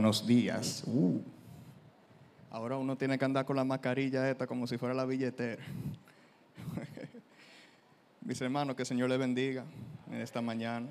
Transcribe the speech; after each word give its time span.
Buenos 0.00 0.26
días. 0.26 0.82
Uh. 0.86 1.20
Ahora 2.50 2.78
uno 2.78 2.96
tiene 2.96 3.18
que 3.18 3.24
andar 3.26 3.44
con 3.44 3.54
la 3.54 3.64
mascarilla 3.64 4.30
esta 4.30 4.46
como 4.46 4.66
si 4.66 4.78
fuera 4.78 4.94
la 4.94 5.04
billetera. 5.04 5.62
Mis 8.22 8.40
hermanos, 8.40 8.76
que 8.76 8.82
el 8.82 8.86
Señor 8.86 9.10
les 9.10 9.18
bendiga 9.18 9.66
en 10.10 10.22
esta 10.22 10.40
mañana. 10.40 10.88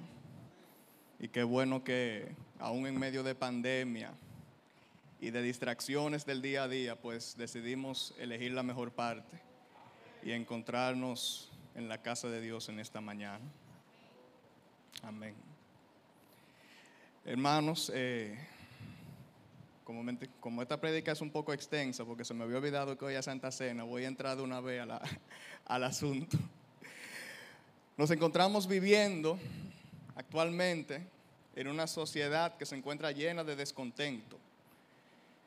Y 1.18 1.28
qué 1.30 1.42
bueno 1.42 1.84
que 1.84 2.36
aún 2.60 2.86
en 2.86 3.00
medio 3.00 3.24
de 3.24 3.34
pandemia 3.34 4.12
y 5.20 5.32
de 5.32 5.42
distracciones 5.42 6.24
del 6.28 6.44
día 6.44 6.66
a 6.66 6.68
día, 6.68 6.96
pues 6.96 7.36
decidimos 7.36 8.14
elegir 8.20 8.52
la 8.52 8.62
mejor 8.62 8.92
parte 8.92 9.42
y 10.22 10.34
encontrarnos 10.34 11.50
en 11.74 11.90
la 11.90 12.04
casa 12.04 12.28
de 12.28 12.42
Dios 12.42 12.70
en 12.70 12.80
esta 12.80 13.02
mañana. 13.02 13.44
Amén. 15.02 15.34
Hermanos, 17.26 17.92
eh, 17.96 18.38
como, 19.90 20.04
mente- 20.04 20.30
como 20.40 20.62
esta 20.62 20.80
prédica 20.80 21.14
es 21.14 21.20
un 21.20 21.32
poco 21.32 21.52
extensa, 21.52 22.06
porque 22.06 22.24
se 22.24 22.36
me 22.36 22.44
había 22.44 22.58
olvidado 22.58 22.96
que 22.96 23.06
hoy 23.06 23.16
es 23.16 23.26
Santa 23.26 23.52
Cena, 23.52 23.84
voy 23.84 24.06
a 24.06 24.08
entrar 24.08 24.38
de 24.38 24.44
una 24.44 24.62
vez 24.62 24.84
a 24.84 24.86
la- 24.86 25.02
al 25.66 25.84
asunto. 25.84 26.38
Nos 27.98 28.12
encontramos 28.12 28.68
viviendo 28.68 29.40
actualmente 30.16 31.02
en 31.56 31.68
una 31.70 31.88
sociedad 31.88 32.56
que 32.56 32.68
se 32.68 32.76
encuentra 32.76 33.12
llena 33.12 33.44
de 33.44 33.56
descontento. 33.56 34.38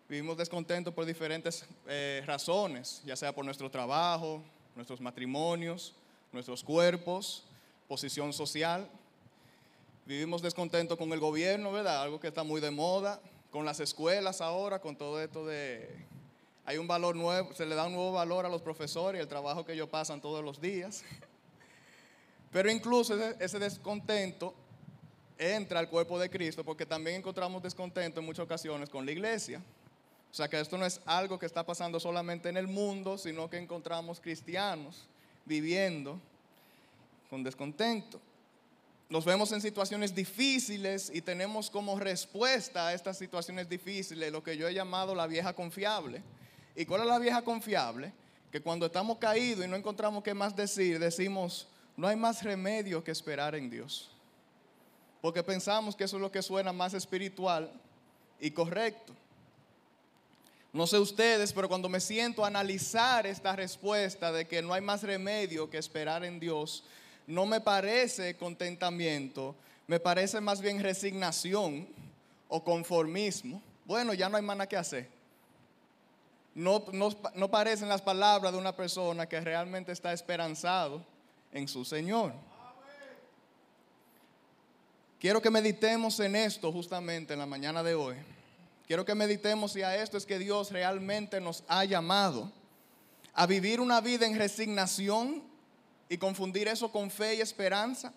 Vivimos 0.09 0.37
descontento 0.37 0.93
por 0.93 1.05
diferentes 1.05 1.65
eh, 1.87 2.25
razones, 2.27 3.01
ya 3.07 3.15
sea 3.15 3.33
por 3.33 3.45
nuestro 3.45 3.71
trabajo, 3.71 4.43
nuestros 4.75 5.01
matrimonios, 5.01 5.95
nuestros 6.33 6.65
cuerpos, 6.65 7.45
posición 7.87 8.33
social. 8.33 8.89
Vivimos 10.05 10.43
descontento 10.43 10.99
con 10.99 11.13
el 11.13 11.21
gobierno, 11.21 11.71
¿verdad? 11.71 12.03
Algo 12.03 12.19
que 12.19 12.27
está 12.27 12.43
muy 12.43 12.61
de 12.61 12.73
moda, 12.73 13.21
con 13.53 13.67
las 13.67 13.79
escuelas 13.79 14.41
ahora, 14.41 14.81
con 14.81 14.97
todo 14.97 15.23
esto 15.23 15.47
de... 15.47 15.89
Hay 16.65 16.79
un 16.79 16.89
valor 16.89 17.15
nuevo, 17.15 17.53
se 17.55 17.67
le 17.67 17.75
da 17.75 17.87
un 17.87 17.93
nuevo 17.93 18.13
valor 18.13 18.47
a 18.47 18.49
los 18.49 18.63
profesores 18.63 19.19
y 19.19 19.23
el 19.23 19.29
trabajo 19.29 19.65
que 19.65 19.75
ellos 19.75 19.89
pasan 19.89 20.21
todos 20.21 20.43
los 20.43 20.61
días. 20.61 21.05
Pero 22.51 22.71
incluso 22.71 23.15
ese, 23.15 23.37
ese 23.45 23.59
descontento 23.59 24.55
entra 25.37 25.81
al 25.81 25.91
cuerpo 25.91 26.19
de 26.19 26.31
Cristo 26.31 26.65
porque 26.65 26.87
también 26.87 27.17
encontramos 27.17 27.63
descontento 27.63 28.21
en 28.21 28.27
muchas 28.27 28.45
ocasiones 28.45 28.89
con 28.89 29.05
la 29.05 29.13
iglesia. 29.13 29.61
O 30.31 30.35
sea 30.35 30.49
que 30.49 30.59
esto 30.59 30.79
no 30.79 30.87
es 30.87 31.01
algo 31.05 31.39
que 31.39 31.45
está 31.45 31.67
pasando 31.67 32.01
solamente 32.01 32.49
en 32.49 32.57
el 32.57 32.69
mundo, 32.69 33.19
sino 33.19 33.51
que 33.51 33.59
encontramos 33.59 34.19
cristianos 34.19 35.05
viviendo 35.45 36.19
con 37.29 37.43
descontento. 37.43 38.19
Nos 39.13 39.27
vemos 39.27 39.53
en 39.53 39.61
situaciones 39.61 40.15
difíciles 40.15 41.13
y 41.13 41.21
tenemos 41.21 41.69
como 41.69 42.01
respuesta 42.01 42.89
a 42.89 42.95
estas 42.95 43.19
situaciones 43.19 43.69
difíciles 43.69 44.33
lo 44.33 44.43
que 44.43 44.57
yo 44.57 44.67
he 44.67 44.73
llamado 44.73 45.15
la 45.15 45.27
vieja 45.27 45.53
confiable. 45.53 46.23
¿Y 46.75 46.87
cuál 46.87 47.03
es 47.03 47.09
la 47.09 47.19
vieja 47.19 47.43
confiable? 47.43 48.11
Que 48.51 48.63
cuando 48.63 48.87
estamos 48.87 49.19
caídos 49.19 49.67
y 49.67 49.69
no 49.69 49.77
encontramos 49.77 50.23
qué 50.23 50.33
más 50.33 50.57
decir, 50.57 50.99
decimos, 50.99 51.69
no 51.95 52.09
hay 52.09 52.17
más 52.17 52.43
remedio 52.43 53.05
que 53.05 53.11
esperar 53.11 53.55
en 53.55 53.69
Dios. 53.69 54.11
Porque 55.21 55.43
pensamos 55.43 55.95
que 55.95 56.05
eso 56.05 56.17
es 56.17 56.23
lo 56.23 56.33
que 56.33 56.41
suena 56.41 56.73
más 56.73 56.95
espiritual 56.95 57.71
y 58.41 58.51
correcto. 58.51 59.13
No 60.73 60.87
sé 60.87 60.99
ustedes, 60.99 61.53
pero 61.53 61.69
cuando 61.69 61.91
me 61.91 62.01
siento 62.01 62.45
a 62.45 62.49
analizar 62.49 63.27
esta 63.27 63.55
respuesta 63.55 64.33
de 64.33 64.49
que 64.49 64.63
no 64.63 64.73
hay 64.73 64.81
más 64.81 65.03
remedio 65.03 65.69
que 65.69 65.77
esperar 65.77 66.25
en 66.25 66.41
Dios, 66.41 66.85
no 67.27 67.47
me 67.47 67.61
parece 67.61 68.37
contentamiento, 68.37 69.55
me 69.87 70.01
parece 70.01 70.41
más 70.41 70.61
bien 70.61 70.83
resignación 70.83 71.87
o 72.49 72.63
conformismo. 72.63 73.63
Bueno, 73.85 74.15
ya 74.15 74.29
no 74.29 74.37
hay 74.37 74.45
nada 74.45 74.69
que 74.69 74.77
hacer. 74.77 75.09
No, 76.55 76.85
no, 76.93 77.11
no 77.35 77.51
parecen 77.51 77.89
las 77.89 78.03
palabras 78.03 78.53
de 78.53 78.59
una 78.59 78.77
persona 78.77 79.27
que 79.27 79.41
realmente 79.41 79.93
está 79.93 80.13
esperanzado 80.13 81.05
en 81.53 81.67
su 81.67 81.85
Señor. 81.85 82.33
Quiero 85.19 85.41
que 85.41 85.51
meditemos 85.51 86.19
en 86.21 86.35
esto 86.35 86.73
justamente 86.73 87.33
en 87.33 87.39
la 87.39 87.47
mañana 87.47 87.83
de 87.83 87.95
hoy. 87.95 88.17
Quiero 88.87 89.05
que 89.05 89.15
meditemos 89.15 89.77
y 89.77 89.83
a 89.83 89.97
esto 89.97 90.19
es 90.19 90.27
que 90.27 90.39
Dios 90.39 90.73
realmente 90.73 91.41
nos 91.41 91.63
ha 91.69 91.85
llamado 91.85 92.51
a 93.33 93.47
vivir 93.47 93.81
una 93.81 94.01
vida 94.01 94.27
en 94.27 94.37
resignación 94.37 95.43
y 96.13 96.19
confundir 96.19 96.69
eso 96.69 96.93
con 96.93 97.11
fe 97.11 97.37
y 97.37 97.41
esperanza. 97.41 98.13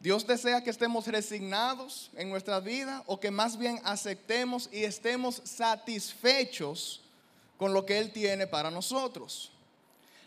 Dios 0.00 0.26
desea 0.26 0.64
que 0.64 0.70
estemos 0.70 1.06
resignados 1.06 2.10
en 2.16 2.28
nuestra 2.28 2.58
vida 2.58 3.04
o 3.06 3.20
que 3.20 3.30
más 3.30 3.56
bien 3.56 3.80
aceptemos 3.84 4.68
y 4.72 4.82
estemos 4.82 5.40
satisfechos 5.44 7.02
con 7.56 7.72
lo 7.72 7.86
que 7.86 7.98
Él 7.98 8.10
tiene 8.10 8.48
para 8.48 8.68
nosotros. 8.68 9.52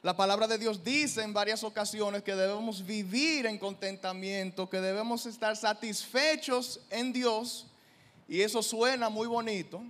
La 0.02 0.16
palabra 0.16 0.48
de 0.48 0.58
Dios 0.58 0.82
dice 0.82 1.24
en 1.24 1.34
varias 1.34 1.62
ocasiones 1.66 2.24
que 2.24 2.36
debemos 2.36 2.86
vivir 2.86 3.46
en 3.46 3.58
contentamiento, 3.58 4.70
que 4.70 4.80
debemos 4.80 5.26
estar 5.26 5.58
satisfechos 5.58 6.80
en 6.90 7.12
Dios. 7.12 7.68
Y 8.30 8.40
eso 8.40 8.64
suena 8.64 9.10
muy 9.10 9.28
bonito, 9.28 9.84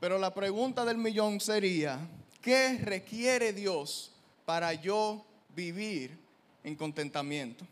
pero 0.00 0.16
la 0.16 0.32
pregunta 0.32 0.86
del 0.86 0.96
millón 0.96 1.40
sería, 1.40 1.98
¿qué 2.40 2.78
requiere 2.78 3.52
Dios 3.52 4.12
para 4.46 4.72
yo 4.72 5.26
vivir 5.54 6.18
en 6.64 6.76
contentamiento? 6.76 7.66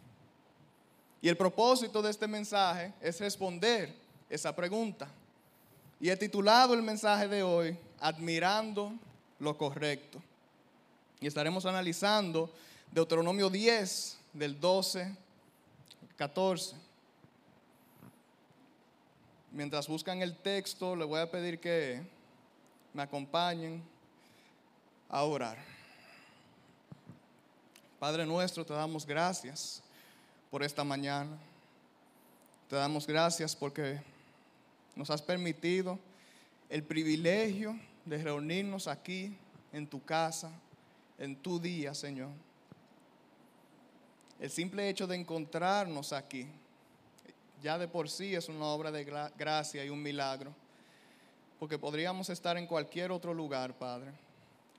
Y 1.22 1.28
el 1.28 1.36
propósito 1.36 2.00
de 2.00 2.10
este 2.10 2.26
mensaje 2.26 2.92
es 3.00 3.20
responder 3.20 3.94
esa 4.28 4.54
pregunta. 4.54 5.08
Y 6.00 6.08
he 6.08 6.16
titulado 6.16 6.72
el 6.74 6.82
mensaje 6.82 7.28
de 7.28 7.42
hoy, 7.42 7.76
Admirando 8.00 8.94
lo 9.38 9.58
correcto. 9.58 10.22
Y 11.20 11.26
estaremos 11.26 11.66
analizando 11.66 12.50
Deuteronomio 12.90 13.50
10, 13.50 14.18
del 14.32 14.58
12 14.58 15.02
al 15.02 16.16
14. 16.16 16.76
Mientras 19.52 19.88
buscan 19.88 20.22
el 20.22 20.36
texto, 20.36 20.94
les 20.96 21.06
voy 21.06 21.20
a 21.20 21.30
pedir 21.30 21.58
que 21.60 22.00
me 22.94 23.02
acompañen 23.02 23.82
a 25.08 25.24
orar. 25.24 25.58
Padre 28.00 28.24
nuestro, 28.24 28.64
te 28.64 28.72
damos 28.72 29.04
gracias 29.04 29.82
por 30.50 30.62
esta 30.62 30.82
mañana. 30.82 31.36
Te 32.66 32.76
damos 32.76 33.06
gracias 33.06 33.54
porque 33.54 34.00
nos 34.96 35.10
has 35.10 35.20
permitido 35.20 35.98
el 36.70 36.82
privilegio 36.82 37.78
de 38.06 38.22
reunirnos 38.22 38.88
aquí 38.88 39.36
en 39.70 39.86
tu 39.86 40.02
casa, 40.02 40.50
en 41.18 41.36
tu 41.36 41.60
día, 41.60 41.92
Señor. 41.92 42.30
El 44.40 44.50
simple 44.50 44.88
hecho 44.88 45.06
de 45.06 45.16
encontrarnos 45.16 46.14
aquí, 46.14 46.46
ya 47.62 47.76
de 47.76 47.86
por 47.86 48.08
sí 48.08 48.34
es 48.34 48.48
una 48.48 48.64
obra 48.64 48.90
de 48.90 49.06
gra- 49.06 49.30
gracia 49.36 49.84
y 49.84 49.90
un 49.90 50.02
milagro, 50.02 50.54
porque 51.58 51.78
podríamos 51.78 52.30
estar 52.30 52.56
en 52.56 52.66
cualquier 52.66 53.12
otro 53.12 53.34
lugar, 53.34 53.74
Padre, 53.74 54.10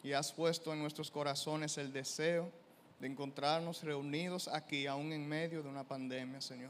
y 0.01 0.13
has 0.13 0.31
puesto 0.31 0.73
en 0.73 0.79
nuestros 0.79 1.11
corazones 1.11 1.77
el 1.77 1.93
deseo 1.93 2.49
de 3.01 3.07
encontrarnos 3.07 3.81
reunidos 3.81 4.47
aquí, 4.47 4.85
aún 4.85 5.11
en 5.11 5.27
medio 5.27 5.63
de 5.63 5.69
una 5.69 5.83
pandemia, 5.83 6.39
Señor. 6.39 6.69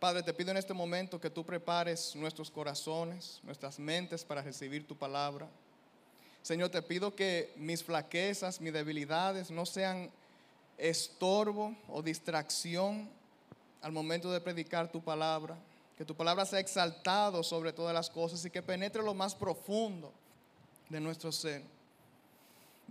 Padre, 0.00 0.22
te 0.22 0.32
pido 0.32 0.50
en 0.50 0.56
este 0.56 0.72
momento 0.72 1.20
que 1.20 1.28
tú 1.28 1.44
prepares 1.44 2.16
nuestros 2.16 2.50
corazones, 2.50 3.40
nuestras 3.42 3.78
mentes 3.78 4.24
para 4.24 4.40
recibir 4.40 4.86
tu 4.86 4.96
palabra. 4.96 5.46
Señor, 6.40 6.70
te 6.70 6.80
pido 6.80 7.14
que 7.14 7.52
mis 7.56 7.84
flaquezas, 7.84 8.58
mis 8.58 8.72
debilidades 8.72 9.50
no 9.50 9.66
sean 9.66 10.10
estorbo 10.78 11.76
o 11.86 12.02
distracción 12.02 13.10
al 13.82 13.92
momento 13.92 14.32
de 14.32 14.40
predicar 14.40 14.90
tu 14.90 15.02
palabra. 15.02 15.58
Que 15.98 16.06
tu 16.06 16.16
palabra 16.16 16.46
sea 16.46 16.58
exaltado 16.58 17.42
sobre 17.42 17.74
todas 17.74 17.92
las 17.92 18.08
cosas 18.08 18.42
y 18.46 18.50
que 18.50 18.62
penetre 18.62 19.02
lo 19.02 19.12
más 19.12 19.34
profundo 19.34 20.10
de 20.88 21.00
nuestro 21.00 21.30
ser. 21.30 21.62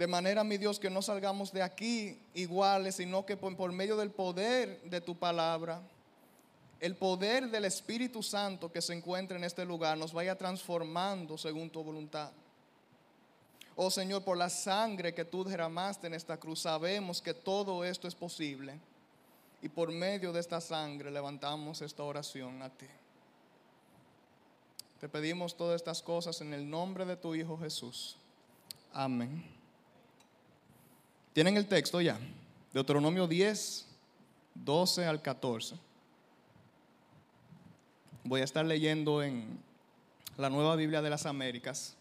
De 0.01 0.07
manera, 0.07 0.43
mi 0.43 0.57
Dios, 0.57 0.79
que 0.79 0.89
no 0.89 1.03
salgamos 1.03 1.53
de 1.53 1.61
aquí 1.61 2.17
iguales, 2.33 2.95
sino 2.95 3.23
que 3.23 3.37
por, 3.37 3.71
medio 3.71 3.95
del 3.95 4.09
poder 4.09 4.81
de 4.81 4.99
tu 4.99 5.15
palabra, 5.15 5.79
el 6.79 6.95
poder 6.95 7.51
del 7.51 7.65
Espíritu 7.65 8.23
Santo 8.23 8.71
que 8.71 8.81
se 8.81 8.95
encuentra 8.95 9.37
en 9.37 9.43
este 9.43 9.63
lugar 9.63 9.99
nos 9.99 10.11
vaya 10.11 10.35
transformando 10.35 11.37
según 11.37 11.69
tu 11.69 11.83
voluntad. 11.83 12.31
Oh 13.75 13.91
Señor, 13.91 14.23
por 14.23 14.37
la 14.37 14.49
sangre 14.49 15.13
que 15.13 15.23
tú 15.23 15.43
derramaste 15.43 16.07
en 16.07 16.15
esta 16.15 16.35
cruz, 16.37 16.61
sabemos 16.61 17.21
que 17.21 17.35
todo 17.35 17.85
esto 17.85 18.07
es 18.07 18.15
posible. 18.15 18.79
Y 19.61 19.69
por 19.69 19.91
medio 19.91 20.33
de 20.33 20.39
esta 20.39 20.61
sangre 20.61 21.11
levantamos 21.11 21.79
esta 21.83 22.01
oración 22.01 22.59
a 22.63 22.71
ti. 22.71 22.87
Te 24.99 25.07
pedimos 25.07 25.55
todas 25.55 25.75
estas 25.75 26.01
cosas 26.01 26.41
en 26.41 26.55
el 26.55 26.67
nombre 26.67 27.05
de 27.05 27.17
tu 27.17 27.35
Hijo 27.35 27.55
Jesús. 27.55 28.17
Amén. 28.93 29.60
¿Tienen 31.33 31.55
el 31.55 31.65
texto 31.65 32.01
ya? 32.01 32.19
Deuteronomio 32.73 33.25
10, 33.25 33.85
12 34.55 35.05
al 35.05 35.21
14. 35.21 35.75
Voy 38.25 38.41
a 38.41 38.43
estar 38.43 38.65
leyendo 38.65 39.23
en 39.23 39.57
la 40.37 40.49
Nueva 40.49 40.75
Biblia 40.75 41.01
de 41.01 41.09
las 41.09 41.25
Américas. 41.25 41.95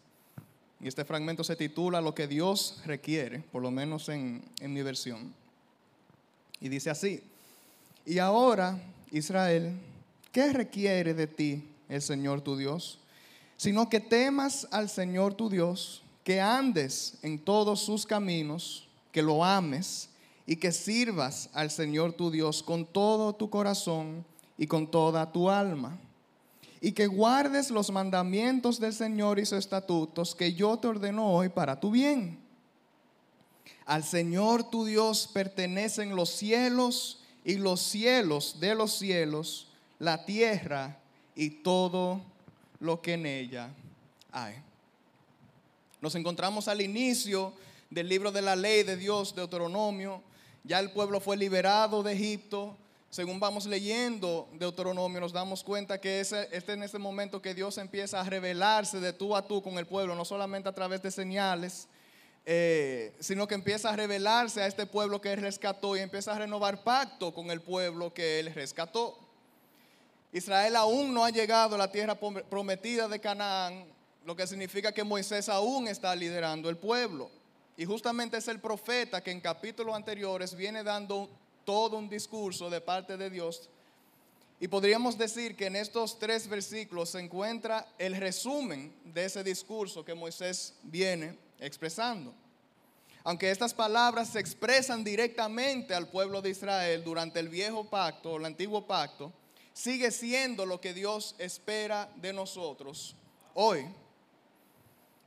Y 0.81 0.87
este 0.89 1.05
fragmento 1.05 1.45
se 1.45 1.55
titula 1.55 2.01
Lo 2.01 2.13
que 2.13 2.27
Dios 2.27 2.81
requiere, 2.85 3.39
por 3.39 3.61
lo 3.61 3.71
menos 3.71 4.09
en, 4.09 4.43
en 4.59 4.73
mi 4.73 4.81
versión. 4.81 5.33
Y 6.59 6.67
dice 6.67 6.89
así, 6.89 7.23
y 8.05 8.19
ahora, 8.19 8.81
Israel, 9.11 9.79
¿qué 10.33 10.51
requiere 10.51 11.13
de 11.13 11.27
ti 11.27 11.63
el 11.87 12.01
Señor 12.01 12.41
tu 12.41 12.57
Dios? 12.57 12.99
Sino 13.55 13.87
que 13.87 14.01
temas 14.01 14.67
al 14.71 14.89
Señor 14.89 15.35
tu 15.35 15.49
Dios, 15.49 16.01
que 16.25 16.41
andes 16.41 17.17
en 17.21 17.39
todos 17.39 17.79
sus 17.79 18.05
caminos, 18.05 18.89
que 19.11 19.21
lo 19.21 19.43
ames 19.43 20.09
y 20.45 20.55
que 20.55 20.71
sirvas 20.71 21.49
al 21.53 21.71
Señor 21.71 22.13
tu 22.13 22.31
Dios 22.31 22.63
con 22.63 22.85
todo 22.85 23.33
tu 23.33 23.49
corazón 23.49 24.25
y 24.57 24.67
con 24.67 24.89
toda 24.89 25.31
tu 25.31 25.49
alma. 25.49 25.97
Y 26.81 26.93
que 26.93 27.07
guardes 27.07 27.69
los 27.69 27.91
mandamientos 27.91 28.79
del 28.79 28.93
Señor 28.93 29.39
y 29.39 29.45
sus 29.45 29.59
estatutos 29.59 30.33
que 30.33 30.53
yo 30.53 30.77
te 30.77 30.87
ordeno 30.87 31.31
hoy 31.31 31.49
para 31.49 31.79
tu 31.79 31.91
bien. 31.91 32.39
Al 33.85 34.03
Señor 34.03 34.69
tu 34.69 34.85
Dios 34.85 35.29
pertenecen 35.31 36.15
los 36.15 36.29
cielos 36.29 37.21
y 37.43 37.55
los 37.55 37.81
cielos 37.81 38.59
de 38.59 38.75
los 38.75 38.97
cielos, 38.97 39.67
la 39.99 40.25
tierra 40.25 40.97
y 41.35 41.49
todo 41.49 42.21
lo 42.79 43.01
que 43.01 43.13
en 43.13 43.25
ella 43.25 43.69
hay. 44.31 44.55
Nos 46.01 46.15
encontramos 46.15 46.67
al 46.67 46.81
inicio 46.81 47.53
del 47.91 48.07
libro 48.07 48.31
de 48.31 48.41
la 48.41 48.55
ley 48.55 48.83
de 48.83 48.95
Dios, 48.95 49.35
Deuteronomio. 49.35 50.23
Ya 50.63 50.79
el 50.79 50.91
pueblo 50.91 51.19
fue 51.19 51.35
liberado 51.35 52.01
de 52.01 52.13
Egipto. 52.13 52.77
Según 53.09 53.37
vamos 53.41 53.65
leyendo 53.65 54.47
Deuteronomio, 54.53 55.19
nos 55.19 55.33
damos 55.33 55.61
cuenta 55.61 55.99
que 55.99 56.21
es 56.21 56.31
este 56.31 56.71
en 56.71 56.83
ese 56.83 56.97
momento 56.97 57.41
que 57.41 57.53
Dios 57.53 57.77
empieza 57.77 58.21
a 58.21 58.23
revelarse 58.23 59.01
de 59.01 59.11
tú 59.11 59.35
a 59.35 59.45
tú 59.45 59.61
con 59.61 59.77
el 59.77 59.85
pueblo, 59.85 60.15
no 60.15 60.23
solamente 60.23 60.69
a 60.69 60.73
través 60.73 61.01
de 61.03 61.11
señales, 61.11 61.89
eh, 62.45 63.13
sino 63.19 63.45
que 63.45 63.55
empieza 63.55 63.89
a 63.89 63.95
revelarse 63.97 64.61
a 64.61 64.67
este 64.67 64.85
pueblo 64.85 65.19
que 65.19 65.33
él 65.33 65.41
rescató 65.41 65.97
y 65.97 65.99
empieza 65.99 66.31
a 66.33 66.39
renovar 66.39 66.85
pacto 66.85 67.33
con 67.33 67.51
el 67.51 67.59
pueblo 67.59 68.13
que 68.13 68.39
él 68.39 68.53
rescató. 68.53 69.19
Israel 70.31 70.77
aún 70.77 71.13
no 71.13 71.25
ha 71.25 71.29
llegado 71.29 71.75
a 71.75 71.77
la 71.77 71.91
tierra 71.91 72.15
prometida 72.15 73.09
de 73.09 73.19
Canaán, 73.19 73.83
lo 74.25 74.33
que 74.37 74.47
significa 74.47 74.93
que 74.93 75.03
Moisés 75.03 75.49
aún 75.49 75.89
está 75.89 76.15
liderando 76.15 76.69
el 76.69 76.77
pueblo. 76.77 77.29
Y 77.81 77.85
justamente 77.85 78.37
es 78.37 78.47
el 78.47 78.59
profeta 78.59 79.23
que 79.23 79.31
en 79.31 79.41
capítulos 79.41 79.95
anteriores 79.95 80.53
viene 80.53 80.83
dando 80.83 81.27
todo 81.65 81.97
un 81.97 82.07
discurso 82.07 82.69
de 82.69 82.79
parte 82.79 83.17
de 83.17 83.27
Dios. 83.27 83.67
Y 84.59 84.67
podríamos 84.67 85.17
decir 85.17 85.55
que 85.55 85.65
en 85.65 85.75
estos 85.75 86.19
tres 86.19 86.47
versículos 86.47 87.09
se 87.09 87.19
encuentra 87.19 87.87
el 87.97 88.15
resumen 88.17 88.93
de 89.03 89.25
ese 89.25 89.43
discurso 89.43 90.05
que 90.05 90.13
Moisés 90.13 90.75
viene 90.83 91.35
expresando. 91.59 92.35
Aunque 93.23 93.49
estas 93.49 93.73
palabras 93.73 94.29
se 94.29 94.39
expresan 94.39 95.03
directamente 95.03 95.95
al 95.95 96.07
pueblo 96.07 96.39
de 96.39 96.51
Israel 96.51 97.03
durante 97.03 97.39
el 97.39 97.49
viejo 97.49 97.83
pacto 97.89 98.33
o 98.33 98.37
el 98.37 98.45
antiguo 98.45 98.85
pacto, 98.85 99.33
sigue 99.73 100.11
siendo 100.11 100.67
lo 100.67 100.79
que 100.79 100.93
Dios 100.93 101.33
espera 101.39 102.07
de 102.17 102.31
nosotros 102.31 103.15
hoy. 103.55 103.87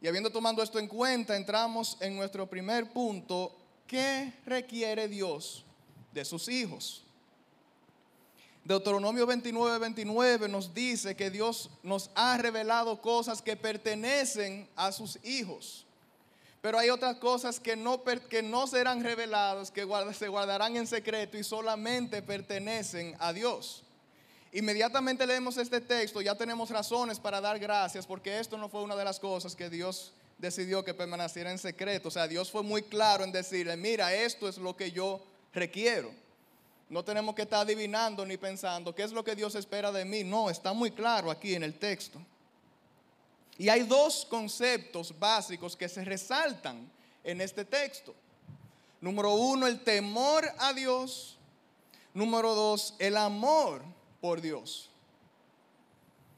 Y 0.04 0.06
habiendo 0.06 0.28
tomado 0.28 0.62
esto 0.62 0.78
en 0.78 0.86
cuenta, 0.86 1.34
entramos 1.34 1.96
en 1.98 2.14
nuestro 2.14 2.46
primer 2.46 2.92
punto, 2.92 3.56
¿qué 3.86 4.34
requiere 4.44 5.08
Dios 5.08 5.64
de 6.12 6.26
sus 6.26 6.46
hijos? 6.50 7.02
Deuteronomio 8.64 9.26
29, 9.26 9.78
29 9.78 10.46
nos 10.50 10.74
dice 10.74 11.16
que 11.16 11.30
Dios 11.30 11.70
nos 11.82 12.10
ha 12.14 12.36
revelado 12.36 13.00
cosas 13.00 13.40
que 13.40 13.56
pertenecen 13.56 14.68
a 14.76 14.92
sus 14.92 15.18
hijos. 15.24 15.86
Pero 16.60 16.78
hay 16.78 16.90
otras 16.90 17.16
cosas 17.16 17.58
que 17.58 17.74
no, 17.74 18.04
que 18.04 18.42
no 18.42 18.66
serán 18.66 19.02
reveladas, 19.02 19.70
que 19.70 19.88
se 20.12 20.28
guardarán 20.28 20.76
en 20.76 20.86
secreto 20.86 21.38
y 21.38 21.44
solamente 21.44 22.20
pertenecen 22.20 23.16
a 23.20 23.32
Dios. 23.32 23.84
Inmediatamente 24.54 25.26
leemos 25.26 25.56
este 25.56 25.80
texto, 25.80 26.20
ya 26.20 26.36
tenemos 26.36 26.70
razones 26.70 27.18
para 27.18 27.40
dar 27.40 27.58
gracias, 27.58 28.06
porque 28.06 28.38
esto 28.38 28.56
no 28.56 28.68
fue 28.68 28.84
una 28.84 28.94
de 28.94 29.04
las 29.04 29.18
cosas 29.18 29.56
que 29.56 29.68
Dios 29.68 30.12
decidió 30.38 30.84
que 30.84 30.94
permaneciera 30.94 31.50
en 31.50 31.58
secreto. 31.58 32.06
O 32.06 32.10
sea, 32.12 32.28
Dios 32.28 32.52
fue 32.52 32.62
muy 32.62 32.84
claro 32.84 33.24
en 33.24 33.32
decirle, 33.32 33.76
mira, 33.76 34.14
esto 34.14 34.48
es 34.48 34.56
lo 34.58 34.76
que 34.76 34.92
yo 34.92 35.20
requiero. 35.52 36.12
No 36.88 37.04
tenemos 37.04 37.34
que 37.34 37.42
estar 37.42 37.62
adivinando 37.62 38.24
ni 38.24 38.36
pensando 38.36 38.94
qué 38.94 39.02
es 39.02 39.10
lo 39.10 39.24
que 39.24 39.34
Dios 39.34 39.56
espera 39.56 39.90
de 39.90 40.04
mí. 40.04 40.22
No, 40.22 40.48
está 40.48 40.72
muy 40.72 40.92
claro 40.92 41.32
aquí 41.32 41.56
en 41.56 41.64
el 41.64 41.76
texto. 41.76 42.20
Y 43.58 43.68
hay 43.68 43.82
dos 43.82 44.24
conceptos 44.24 45.18
básicos 45.18 45.74
que 45.74 45.88
se 45.88 46.04
resaltan 46.04 46.88
en 47.24 47.40
este 47.40 47.64
texto. 47.64 48.14
Número 49.00 49.34
uno, 49.34 49.66
el 49.66 49.82
temor 49.82 50.48
a 50.58 50.72
Dios. 50.72 51.38
Número 52.12 52.54
dos, 52.54 52.94
el 53.00 53.16
amor 53.16 53.82
por 54.24 54.40
Dios. 54.40 54.88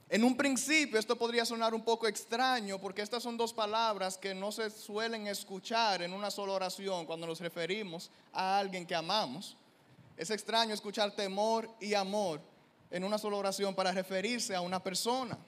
En 0.09 0.25
un 0.25 0.37
principio 0.37 0.99
esto 0.99 1.17
podría 1.17 1.45
sonar 1.45 1.73
un 1.73 1.85
poco 1.85 2.09
extraño 2.09 2.81
porque 2.81 3.01
estas 3.01 3.23
son 3.23 3.37
dos 3.37 3.53
palabras 3.53 4.19
que 4.19 4.35
no 4.35 4.51
se 4.51 4.71
suelen 4.71 5.29
escuchar 5.29 6.03
en 6.03 6.13
una 6.13 6.33
sola 6.33 6.55
oración 6.55 7.07
cuando 7.07 7.29
nos 7.29 7.39
referimos 7.39 8.11
a 8.33 8.59
alguien 8.59 8.85
que 8.85 8.97
amamos. 8.97 9.57
Es 10.17 10.31
extraño 10.31 10.75
escuchar 10.75 11.13
temor 11.13 11.71
y 11.79 11.95
amor 11.95 12.41
en 12.91 13.05
una 13.05 13.19
sola 13.19 13.37
oración 13.37 13.73
para 13.73 13.93
referirse 13.93 14.57
a 14.57 14.63
una 14.63 14.83
persona. 14.83 15.39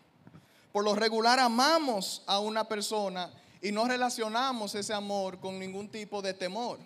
Por 0.70 0.85
lo 0.85 0.94
regular 0.94 1.40
amamos 1.40 2.23
a 2.25 2.38
una 2.38 2.69
persona 2.69 3.32
y 3.61 3.73
no 3.73 3.88
relacionamos 3.88 4.76
ese 4.76 4.94
amor 4.94 5.40
con 5.40 5.58
ningún 5.58 5.88
tipo 5.88 6.23
de 6.23 6.35
temor. 6.35 6.79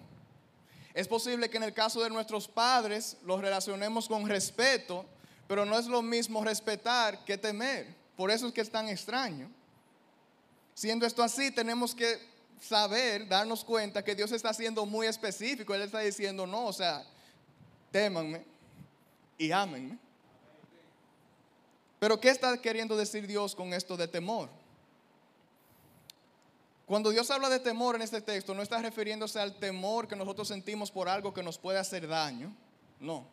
Es 0.95 1.07
posible 1.07 1.51
que 1.51 1.59
en 1.59 1.65
el 1.65 1.75
caso 1.75 2.03
de 2.03 2.09
nuestros 2.09 2.49
padres 2.49 3.19
los 3.23 3.39
relacionemos 3.43 4.09
con 4.09 4.27
respeto, 4.27 5.05
pero 5.47 5.65
no 5.65 5.79
es 5.79 5.87
lo 5.87 6.03
mismo 6.03 6.45
respetar 6.45 7.25
que 7.25 7.37
temer. 7.37 7.95
Por 8.17 8.31
eso 8.31 8.47
es 8.47 8.53
que 8.53 8.61
es 8.61 8.71
tan 8.71 8.89
extraño. 8.89 9.51
Siendo 10.75 11.07
esto 11.07 11.23
así, 11.23 11.51
tenemos 11.51 11.95
que 11.95 12.19
saber, 12.61 13.27
darnos 13.29 13.65
cuenta 13.65 14.05
que 14.05 14.15
Dios 14.15 14.33
está 14.33 14.55
siendo 14.55 14.87
muy 14.87 15.07
específico. 15.07 15.75
Él 15.75 15.83
está 15.83 16.01
diciendo, 16.01 16.47
no, 16.47 16.67
o 16.67 16.73
sea, 16.73 17.05
témanme 17.91 18.45
y 19.37 19.51
ámenme. 19.51 19.99
Pero 21.99 22.19
¿qué 22.19 22.31
está 22.31 22.57
queriendo 22.61 22.97
decir 22.97 23.27
Dios 23.27 23.55
con 23.55 23.73
esto 23.73 23.97
de 23.97 24.09
temor? 24.09 24.49
Cuando 26.87 27.11
Dios 27.11 27.31
habla 27.31 27.49
de 27.49 27.61
temor 27.61 27.95
en 27.95 28.03
este 28.03 28.21
texto, 28.21 28.55
no 28.55 28.63
está 28.63 28.79
refiriéndose 28.79 29.39
al 29.39 29.55
temor 29.59 30.09
que 30.09 30.17
nosotros 30.17 30.49
sentimos 30.49 30.91
por 30.91 31.09
algo 31.09 31.33
que 31.33 31.43
nos 31.43 31.57
puede 31.57 31.79
hacer 31.79 32.07
daño. 32.09 32.55
No. 32.99 33.25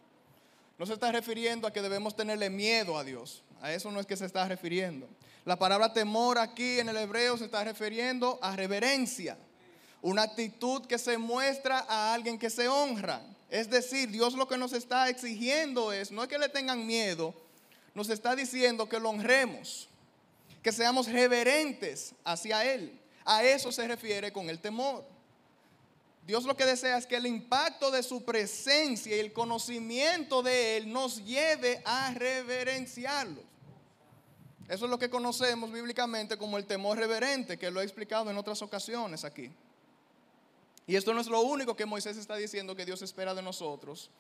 No 0.79 0.85
se 0.85 0.93
está 0.93 1.11
refiriendo 1.11 1.67
a 1.67 1.73
que 1.73 1.81
debemos 1.81 2.15
tenerle 2.15 2.49
miedo 2.49 2.97
a 2.97 3.03
Dios. 3.03 3.43
A 3.61 3.73
eso 3.73 3.91
no 3.91 3.99
es 3.99 4.05
que 4.05 4.15
se 4.15 4.25
está 4.25 4.47
refiriendo. 4.47 5.09
La 5.43 5.59
palabra 5.59 5.91
temor 5.91 6.37
aquí 6.37 6.79
en 6.79 6.87
el 6.87 6.95
hebreo 6.95 7.37
se 7.37 7.45
está 7.45 7.65
refiriendo 7.65 8.39
a 8.41 8.55
reverencia. 8.55 9.37
Una 10.01 10.21
actitud 10.21 10.85
que 10.85 10.97
se 10.97 11.17
muestra 11.17 11.85
a 11.89 12.13
alguien 12.13 12.39
que 12.39 12.49
se 12.49 12.69
honra. 12.69 13.21
Es 13.49 13.69
decir, 13.69 14.09
Dios 14.09 14.35
lo 14.35 14.47
que 14.47 14.57
nos 14.57 14.71
está 14.71 15.09
exigiendo 15.09 15.91
es, 15.91 16.11
no 16.11 16.23
es 16.23 16.29
que 16.29 16.37
le 16.37 16.47
tengan 16.47 16.87
miedo, 16.87 17.33
nos 17.93 18.09
está 18.09 18.33
diciendo 18.33 18.87
que 18.87 19.01
lo 19.01 19.09
honremos, 19.09 19.89
que 20.63 20.71
seamos 20.71 21.07
reverentes 21.07 22.13
hacia 22.23 22.63
Él. 22.63 22.97
A 23.25 23.43
eso 23.43 23.73
se 23.73 23.85
refiere 23.85 24.31
con 24.31 24.49
el 24.49 24.59
temor. 24.59 25.03
Dios 26.29 26.43
lo 26.43 26.55
que 26.55 26.63
desea 26.63 26.95
es 26.95 27.07
que 27.07 27.15
el 27.15 27.25
impacto 27.25 27.89
de 27.89 28.03
su 28.03 28.23
presencia 28.23 29.15
y 29.15 29.19
el 29.19 29.33
conocimiento 29.33 30.43
de 30.43 30.77
Él 30.77 30.93
nos 30.93 31.25
lleve 31.25 31.81
a 31.83 32.13
reverenciarlo. 32.13 33.41
Eso 34.67 34.85
es 34.85 34.91
lo 34.91 34.99
que 34.99 35.09
conocemos 35.09 35.71
bíblicamente 35.71 36.37
como 36.37 36.59
el 36.59 36.67
temor 36.67 36.99
reverente, 36.99 37.57
que 37.57 37.71
lo 37.71 37.81
he 37.81 37.83
explicado 37.83 38.29
en 38.29 38.37
otras 38.37 38.61
ocasiones 38.61 39.25
aquí. 39.25 39.49
Y 40.85 40.95
esto 40.95 41.15
no 41.15 41.21
es 41.21 41.25
lo 41.25 41.41
único 41.41 41.75
que 41.75 41.87
Moisés 41.87 42.15
está 42.15 42.35
diciendo 42.35 42.75
que 42.75 42.85
Dios 42.85 43.01
espera 43.01 43.33
de 43.33 43.41
nosotros. 43.41 44.11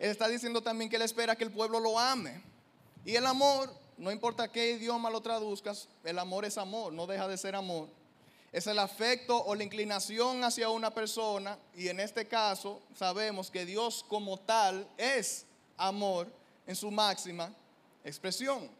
Él 0.00 0.10
está 0.10 0.26
diciendo 0.26 0.64
también 0.64 0.90
que 0.90 0.96
Él 0.96 1.02
espera 1.02 1.36
que 1.36 1.44
el 1.44 1.52
pueblo 1.52 1.78
lo 1.78 1.96
ame. 1.96 2.42
Y 3.04 3.14
el 3.14 3.24
amor, 3.24 3.72
no 3.98 4.10
importa 4.10 4.50
qué 4.50 4.72
idioma 4.72 5.10
lo 5.10 5.20
traduzcas, 5.20 5.88
el 6.02 6.18
amor 6.18 6.44
es 6.44 6.58
amor, 6.58 6.92
no 6.92 7.06
deja 7.06 7.28
de 7.28 7.38
ser 7.38 7.54
amor. 7.54 7.88
Es 8.56 8.66
el 8.66 8.78
afecto 8.78 9.44
o 9.44 9.54
la 9.54 9.64
inclinación 9.64 10.42
hacia 10.42 10.70
una 10.70 10.90
persona 10.90 11.58
y 11.74 11.88
en 11.88 12.00
este 12.00 12.26
caso 12.26 12.80
sabemos 12.94 13.50
que 13.50 13.66
Dios 13.66 14.02
como 14.08 14.38
tal 14.38 14.88
es 14.96 15.44
amor 15.76 16.26
en 16.66 16.74
su 16.74 16.90
máxima 16.90 17.52
expresión. 18.02 18.70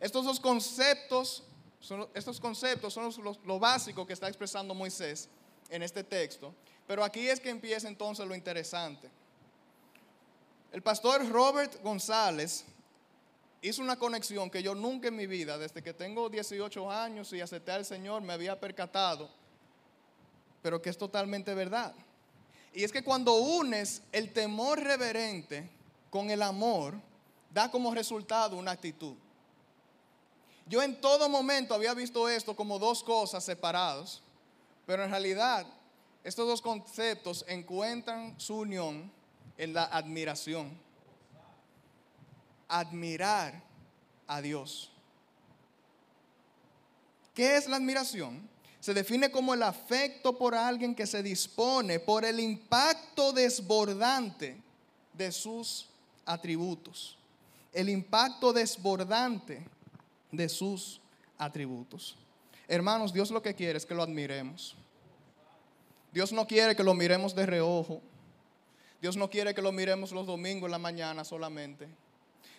Estos 0.00 0.24
dos 0.24 0.40
conceptos, 0.40 1.42
son, 1.80 2.08
estos 2.14 2.40
conceptos 2.40 2.94
son 2.94 3.12
los, 3.22 3.38
lo 3.44 3.58
básico 3.58 4.06
que 4.06 4.14
está 4.14 4.26
expresando 4.26 4.74
Moisés 4.74 5.28
en 5.68 5.82
este 5.82 6.02
texto. 6.02 6.54
Pero 6.86 7.04
aquí 7.04 7.28
es 7.28 7.38
que 7.38 7.50
empieza 7.50 7.88
entonces 7.88 8.26
lo 8.26 8.34
interesante. 8.34 9.10
El 10.72 10.80
pastor 10.80 11.28
Robert 11.28 11.82
González 11.82 12.64
hizo 13.68 13.82
una 13.82 13.98
conexión 13.98 14.50
que 14.50 14.62
yo 14.62 14.74
nunca 14.74 15.08
en 15.08 15.16
mi 15.16 15.26
vida, 15.26 15.58
desde 15.58 15.82
que 15.82 15.92
tengo 15.92 16.28
18 16.28 16.90
años 16.90 17.32
y 17.32 17.40
acepté 17.40 17.72
al 17.72 17.84
Señor, 17.84 18.22
me 18.22 18.32
había 18.32 18.60
percatado, 18.60 19.28
pero 20.62 20.80
que 20.80 20.90
es 20.90 20.98
totalmente 20.98 21.54
verdad. 21.54 21.94
Y 22.72 22.84
es 22.84 22.92
que 22.92 23.02
cuando 23.02 23.34
unes 23.34 24.02
el 24.12 24.32
temor 24.32 24.80
reverente 24.80 25.68
con 26.10 26.30
el 26.30 26.42
amor, 26.42 26.94
da 27.50 27.70
como 27.70 27.94
resultado 27.94 28.56
una 28.56 28.72
actitud. 28.72 29.14
Yo 30.66 30.82
en 30.82 31.00
todo 31.00 31.28
momento 31.28 31.74
había 31.74 31.94
visto 31.94 32.28
esto 32.28 32.54
como 32.54 32.78
dos 32.78 33.02
cosas 33.02 33.44
separadas, 33.44 34.20
pero 34.84 35.04
en 35.04 35.10
realidad 35.10 35.66
estos 36.22 36.46
dos 36.46 36.60
conceptos 36.60 37.44
encuentran 37.48 38.38
su 38.38 38.58
unión 38.58 39.10
en 39.56 39.72
la 39.72 39.84
admiración. 39.84 40.85
Admirar 42.68 43.62
a 44.26 44.40
Dios. 44.40 44.90
¿Qué 47.34 47.56
es 47.56 47.68
la 47.68 47.76
admiración? 47.76 48.48
Se 48.80 48.94
define 48.94 49.30
como 49.30 49.52
el 49.52 49.62
afecto 49.62 50.38
por 50.38 50.54
alguien 50.54 50.94
que 50.94 51.06
se 51.06 51.22
dispone 51.22 52.00
por 52.00 52.24
el 52.24 52.40
impacto 52.40 53.32
desbordante 53.32 54.56
de 55.12 55.32
sus 55.32 55.86
atributos. 56.24 57.18
El 57.72 57.88
impacto 57.88 58.52
desbordante 58.52 59.66
de 60.30 60.48
sus 60.48 61.00
atributos. 61.36 62.16
Hermanos, 62.68 63.12
Dios 63.12 63.30
lo 63.30 63.42
que 63.42 63.54
quiere 63.54 63.76
es 63.76 63.86
que 63.86 63.94
lo 63.94 64.02
admiremos. 64.02 64.76
Dios 66.12 66.32
no 66.32 66.46
quiere 66.46 66.74
que 66.74 66.82
lo 66.82 66.94
miremos 66.94 67.34
de 67.34 67.44
reojo. 67.44 68.00
Dios 69.00 69.16
no 69.16 69.28
quiere 69.28 69.54
que 69.54 69.62
lo 69.62 69.72
miremos 69.72 70.12
los 70.12 70.26
domingos 70.26 70.68
en 70.68 70.72
la 70.72 70.78
mañana 70.78 71.24
solamente. 71.24 71.86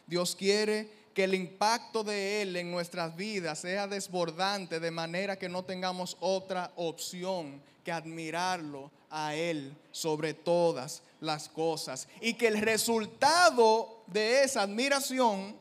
Dios 0.07 0.35
quiere 0.35 0.89
que 1.13 1.25
el 1.25 1.33
impacto 1.33 2.03
de 2.03 2.41
Él 2.41 2.55
en 2.55 2.71
nuestras 2.71 3.15
vidas 3.15 3.59
sea 3.59 3.87
desbordante 3.87 4.79
de 4.79 4.91
manera 4.91 5.37
que 5.37 5.49
no 5.49 5.63
tengamos 5.63 6.15
otra 6.19 6.71
opción 6.75 7.61
que 7.83 7.91
admirarlo 7.91 8.91
a 9.09 9.35
Él 9.35 9.75
sobre 9.91 10.33
todas 10.33 11.01
las 11.19 11.49
cosas. 11.49 12.07
Y 12.21 12.35
que 12.35 12.47
el 12.47 12.61
resultado 12.61 14.03
de 14.07 14.43
esa 14.43 14.61
admiración 14.61 15.55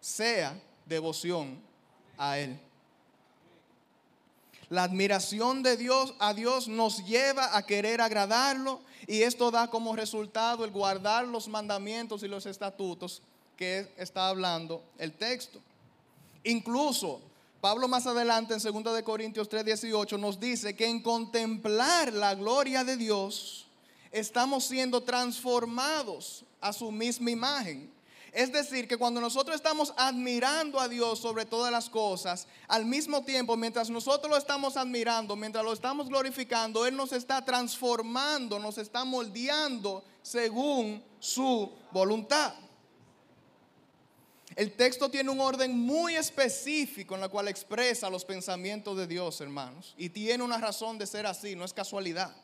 sea 0.00 0.60
devoción 0.86 1.58
a 2.18 2.38
Él. 2.38 2.58
La 4.70 4.84
admiración 4.84 5.62
de 5.62 5.76
Dios 5.76 6.14
a 6.18 6.34
Dios 6.34 6.68
nos 6.68 7.04
lleva 7.04 7.56
a 7.56 7.66
querer 7.66 8.00
agradarlo 8.00 8.80
y 9.06 9.22
esto 9.22 9.50
da 9.50 9.68
como 9.68 9.96
resultado 9.96 10.64
el 10.64 10.70
guardar 10.70 11.26
los 11.26 11.48
mandamientos 11.48 12.22
y 12.22 12.28
los 12.28 12.46
estatutos 12.46 13.22
que 13.60 13.92
está 13.98 14.28
hablando 14.28 14.82
el 14.96 15.12
texto. 15.12 15.60
Incluso 16.44 17.20
Pablo 17.60 17.88
más 17.88 18.06
adelante 18.06 18.54
en 18.54 18.60
2 18.60 18.94
de 18.94 19.04
Corintios 19.04 19.50
3:18 19.50 20.18
nos 20.18 20.40
dice 20.40 20.74
que 20.74 20.86
en 20.86 21.02
contemplar 21.02 22.10
la 22.10 22.34
gloria 22.34 22.84
de 22.84 22.96
Dios 22.96 23.66
estamos 24.12 24.64
siendo 24.64 25.02
transformados 25.02 26.42
a 26.58 26.72
su 26.72 26.90
misma 26.90 27.30
imagen. 27.30 27.92
Es 28.32 28.50
decir, 28.50 28.88
que 28.88 28.96
cuando 28.96 29.20
nosotros 29.20 29.54
estamos 29.54 29.92
admirando 29.98 30.80
a 30.80 30.88
Dios 30.88 31.18
sobre 31.18 31.44
todas 31.44 31.70
las 31.70 31.90
cosas, 31.90 32.46
al 32.66 32.86
mismo 32.86 33.24
tiempo, 33.24 33.58
mientras 33.58 33.90
nosotros 33.90 34.30
lo 34.30 34.38
estamos 34.38 34.78
admirando, 34.78 35.36
mientras 35.36 35.62
lo 35.62 35.74
estamos 35.74 36.08
glorificando, 36.08 36.86
Él 36.86 36.96
nos 36.96 37.12
está 37.12 37.44
transformando, 37.44 38.58
nos 38.58 38.78
está 38.78 39.04
moldeando 39.04 40.02
según 40.22 41.02
su 41.18 41.70
voluntad. 41.92 42.54
El 44.60 44.72
texto 44.72 45.10
tiene 45.10 45.30
un 45.30 45.40
orden 45.40 45.74
muy 45.74 46.16
específico 46.16 47.14
en 47.14 47.22
la 47.22 47.30
cual 47.30 47.48
expresa 47.48 48.10
los 48.10 48.26
pensamientos 48.26 48.94
de 48.94 49.06
Dios, 49.06 49.40
hermanos. 49.40 49.94
Y 49.96 50.10
tiene 50.10 50.44
una 50.44 50.58
razón 50.58 50.98
de 50.98 51.06
ser 51.06 51.24
así, 51.24 51.56
no 51.56 51.64
es 51.64 51.72
casualidad. 51.72 52.36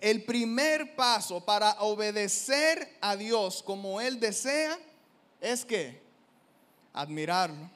El 0.00 0.22
primer 0.22 0.94
paso 0.94 1.44
para 1.44 1.72
obedecer 1.80 2.88
a 3.00 3.16
Dios 3.16 3.64
como 3.64 4.00
Él 4.00 4.20
desea 4.20 4.78
es 5.40 5.64
que 5.64 6.00
admirarlo, 6.92 7.68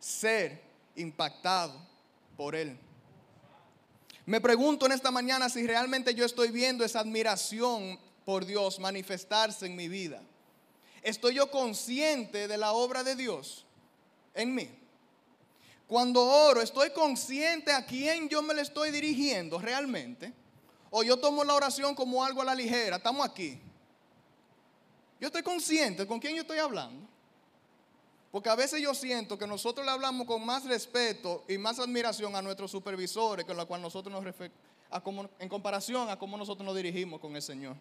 ser 0.00 0.62
impactado 0.94 1.78
por 2.38 2.56
Él. 2.56 2.74
Me 4.24 4.40
pregunto 4.40 4.86
en 4.86 4.92
esta 4.92 5.10
mañana 5.10 5.50
si 5.50 5.66
realmente 5.66 6.14
yo 6.14 6.24
estoy 6.24 6.50
viendo 6.50 6.86
esa 6.86 7.00
admiración 7.00 8.00
por 8.24 8.46
Dios 8.46 8.80
manifestarse 8.80 9.66
en 9.66 9.76
mi 9.76 9.88
vida. 9.88 10.22
¿Estoy 11.06 11.34
yo 11.34 11.48
consciente 11.52 12.48
de 12.48 12.58
la 12.58 12.72
obra 12.72 13.04
de 13.04 13.14
Dios 13.14 13.64
en 14.34 14.52
mí? 14.52 14.68
Cuando 15.86 16.20
oro, 16.20 16.60
¿estoy 16.60 16.90
consciente 16.90 17.70
a 17.70 17.86
quién 17.86 18.28
yo 18.28 18.42
me 18.42 18.52
le 18.52 18.62
estoy 18.62 18.90
dirigiendo 18.90 19.60
realmente? 19.60 20.32
¿O 20.90 21.04
yo 21.04 21.16
tomo 21.16 21.44
la 21.44 21.54
oración 21.54 21.94
como 21.94 22.24
algo 22.24 22.42
a 22.42 22.44
la 22.44 22.56
ligera? 22.56 22.96
Estamos 22.96 23.24
aquí. 23.24 23.56
Yo 25.20 25.28
estoy 25.28 25.44
consciente 25.44 26.08
con 26.08 26.18
quién 26.18 26.34
yo 26.34 26.42
estoy 26.42 26.58
hablando. 26.58 27.06
Porque 28.32 28.48
a 28.48 28.56
veces 28.56 28.82
yo 28.82 28.92
siento 28.92 29.38
que 29.38 29.46
nosotros 29.46 29.86
le 29.86 29.92
hablamos 29.92 30.26
con 30.26 30.44
más 30.44 30.64
respeto 30.64 31.44
y 31.46 31.56
más 31.56 31.78
admiración 31.78 32.34
a 32.34 32.42
nuestros 32.42 32.72
supervisores, 32.72 33.46
con 33.46 33.56
la 33.56 33.64
cual 33.64 33.80
nosotros 33.80 34.12
nos 34.12 34.34
en 35.38 35.48
comparación 35.48 36.10
a 36.10 36.18
cómo 36.18 36.36
nosotros 36.36 36.66
nos 36.66 36.74
dirigimos 36.74 37.20
con 37.20 37.36
el 37.36 37.42
Señor. 37.42 37.76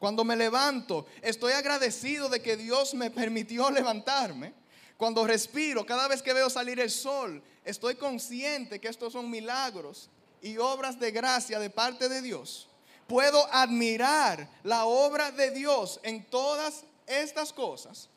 Cuando 0.00 0.24
me 0.24 0.34
levanto, 0.34 1.06
estoy 1.22 1.52
agradecido 1.52 2.28
de 2.28 2.42
que 2.42 2.56
Dios 2.56 2.94
me 2.94 3.12
permitió 3.12 3.70
levantarme. 3.70 4.52
Cuando 4.96 5.24
respiro, 5.24 5.86
cada 5.86 6.08
vez 6.08 6.22
que 6.22 6.32
veo 6.32 6.50
salir 6.50 6.80
el 6.80 6.90
sol, 6.90 7.40
estoy 7.64 7.94
consciente 7.94 8.80
que 8.80 8.88
estos 8.88 9.12
son 9.12 9.30
milagros 9.30 10.10
y 10.42 10.58
obras 10.58 10.98
de 10.98 11.12
gracia 11.12 11.60
de 11.60 11.70
parte 11.70 12.08
de 12.08 12.20
Dios 12.20 12.66
puedo 13.10 13.44
admirar 13.52 14.48
la 14.62 14.84
obra 14.84 15.32
de 15.32 15.50
Dios 15.50 15.98
en 16.04 16.24
todas 16.30 16.84
estas 17.08 17.52
cosas. 17.52 18.08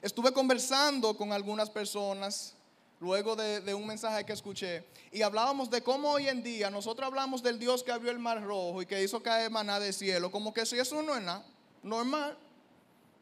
Estuve 0.00 0.32
conversando 0.32 1.14
con 1.14 1.34
algunas 1.34 1.68
personas 1.68 2.54
luego 3.00 3.36
de, 3.36 3.74
un 3.74 3.86
mensaje 3.86 4.24
que 4.24 4.32
escuché 4.32 4.84
y 5.12 5.22
hablábamos 5.22 5.70
de 5.70 5.82
cómo 5.82 6.10
hoy 6.10 6.28
en 6.28 6.42
día 6.42 6.70
nosotros 6.70 7.06
hablamos 7.06 7.42
del 7.42 7.58
Dios 7.58 7.82
que 7.82 7.92
abrió 7.92 8.10
el 8.10 8.18
mar 8.18 8.42
rojo 8.42 8.82
y 8.82 8.86
que 8.86 9.02
hizo 9.02 9.22
caer 9.22 9.50
maná 9.50 9.78
de 9.78 9.92
cielo, 9.92 10.30
como 10.30 10.52
que 10.52 10.66
si 10.66 10.78
eso 10.78 11.00
no 11.02 11.14
es 11.14 11.22
nada, 11.22 11.44
normal, 11.82 12.36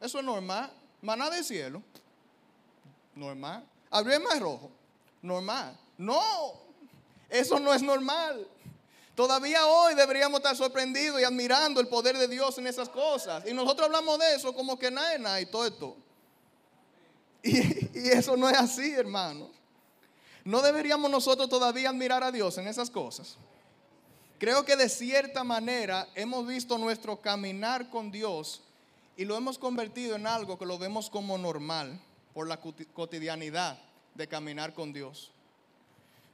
eso 0.00 0.18
es 0.18 0.24
normal, 0.24 0.72
maná 1.02 1.28
de 1.30 1.44
cielo, 1.44 1.82
normal, 3.14 3.64
abrió 3.90 4.16
el 4.16 4.22
mar 4.22 4.40
rojo, 4.40 4.70
normal, 5.20 5.78
no, 5.98 6.22
eso 7.28 7.58
no 7.58 7.72
es 7.74 7.82
normal. 7.82 8.46
Todavía 9.14 9.66
hoy 9.66 9.94
deberíamos 9.94 10.40
estar 10.40 10.54
sorprendidos 10.54 11.18
y 11.18 11.24
admirando 11.24 11.80
el 11.80 11.88
poder 11.88 12.18
de 12.18 12.28
Dios 12.28 12.58
en 12.58 12.66
esas 12.66 12.90
cosas. 12.90 13.44
Y 13.46 13.54
nosotros 13.54 13.86
hablamos 13.86 14.18
de 14.18 14.34
eso 14.34 14.54
como 14.54 14.78
que 14.78 14.90
nada 14.90 15.16
nada 15.16 15.40
y 15.40 15.46
todo 15.46 15.66
esto. 15.66 15.96
Y, 17.42 17.98
y 17.98 18.08
eso 18.10 18.36
no 18.36 18.46
es 18.50 18.58
así, 18.58 18.92
hermanos. 18.92 19.48
No 20.46 20.62
deberíamos 20.62 21.10
nosotros 21.10 21.48
todavía 21.48 21.90
admirar 21.90 22.22
a 22.22 22.30
Dios 22.30 22.56
en 22.56 22.68
esas 22.68 22.88
cosas. 22.88 23.36
Creo 24.38 24.64
que 24.64 24.76
de 24.76 24.88
cierta 24.88 25.42
manera 25.42 26.08
hemos 26.14 26.46
visto 26.46 26.78
nuestro 26.78 27.20
caminar 27.20 27.90
con 27.90 28.12
Dios 28.12 28.62
y 29.16 29.24
lo 29.24 29.36
hemos 29.36 29.58
convertido 29.58 30.14
en 30.14 30.24
algo 30.24 30.56
que 30.56 30.64
lo 30.64 30.78
vemos 30.78 31.10
como 31.10 31.36
normal 31.36 31.98
por 32.32 32.46
la 32.46 32.60
cotidianidad 32.60 33.76
de 34.14 34.28
caminar 34.28 34.72
con 34.72 34.92
Dios. 34.92 35.32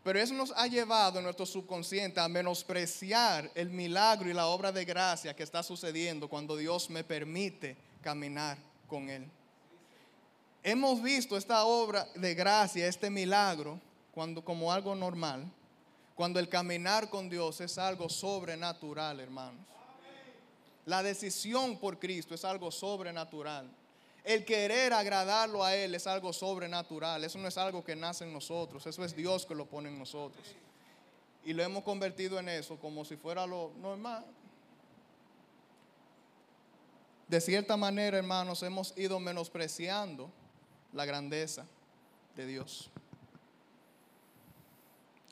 Pero 0.04 0.18
eso 0.18 0.34
nos 0.34 0.52
ha 0.56 0.66
llevado 0.66 1.18
en 1.18 1.24
nuestro 1.24 1.46
subconsciente 1.46 2.20
a 2.20 2.28
menospreciar 2.28 3.50
el 3.54 3.70
milagro 3.70 4.28
y 4.28 4.34
la 4.34 4.48
obra 4.48 4.72
de 4.72 4.84
gracia 4.84 5.34
que 5.34 5.42
está 5.42 5.62
sucediendo 5.62 6.28
cuando 6.28 6.54
Dios 6.54 6.90
me 6.90 7.02
permite 7.02 7.78
caminar 8.02 8.58
con 8.88 9.08
Él. 9.08 9.26
Hemos 10.62 11.00
visto 11.00 11.34
esta 11.34 11.64
obra 11.64 12.06
de 12.14 12.34
gracia, 12.34 12.86
este 12.86 13.08
milagro, 13.08 13.80
cuando, 14.12 14.44
como 14.44 14.72
algo 14.72 14.94
normal, 14.94 15.50
cuando 16.14 16.38
el 16.38 16.48
caminar 16.48 17.10
con 17.10 17.28
Dios 17.28 17.60
es 17.60 17.78
algo 17.78 18.08
sobrenatural, 18.08 19.20
hermanos. 19.20 19.64
La 20.84 21.02
decisión 21.02 21.78
por 21.78 21.98
Cristo 21.98 22.34
es 22.34 22.44
algo 22.44 22.70
sobrenatural. 22.70 23.70
El 24.24 24.44
querer 24.44 24.92
agradarlo 24.92 25.64
a 25.64 25.74
Él 25.74 25.94
es 25.94 26.06
algo 26.06 26.32
sobrenatural. 26.32 27.24
Eso 27.24 27.38
no 27.38 27.48
es 27.48 27.58
algo 27.58 27.84
que 27.84 27.96
nace 27.96 28.24
en 28.24 28.32
nosotros. 28.32 28.86
Eso 28.86 29.04
es 29.04 29.16
Dios 29.16 29.46
que 29.46 29.54
lo 29.54 29.66
pone 29.66 29.88
en 29.88 29.98
nosotros. 29.98 30.54
Y 31.44 31.52
lo 31.52 31.62
hemos 31.62 31.82
convertido 31.82 32.38
en 32.38 32.48
eso 32.48 32.76
como 32.76 33.04
si 33.04 33.16
fuera 33.16 33.46
lo 33.46 33.72
normal. 33.80 34.24
De 37.26 37.40
cierta 37.40 37.76
manera, 37.76 38.18
hermanos, 38.18 38.62
hemos 38.62 38.96
ido 38.96 39.18
menospreciando 39.18 40.30
la 40.92 41.04
grandeza 41.04 41.66
de 42.36 42.46
Dios. 42.46 42.91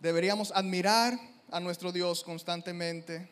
Deberíamos 0.00 0.52
admirar 0.54 1.18
a 1.50 1.60
nuestro 1.60 1.92
Dios 1.92 2.24
constantemente 2.24 3.28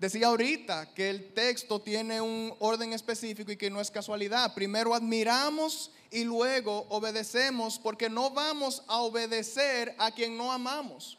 Decía 0.00 0.28
ahorita 0.28 0.94
que 0.94 1.10
el 1.10 1.34
texto 1.34 1.78
tiene 1.78 2.22
un 2.22 2.54
orden 2.58 2.94
específico 2.94 3.52
y 3.52 3.58
que 3.58 3.68
no 3.68 3.82
es 3.82 3.90
casualidad. 3.90 4.54
Primero 4.54 4.94
admiramos 4.94 5.90
y 6.10 6.24
luego 6.24 6.86
obedecemos 6.88 7.78
porque 7.78 8.08
no 8.08 8.30
vamos 8.30 8.82
a 8.88 9.00
obedecer 9.00 9.94
a 9.98 10.10
quien 10.10 10.38
no 10.38 10.52
amamos. 10.52 11.18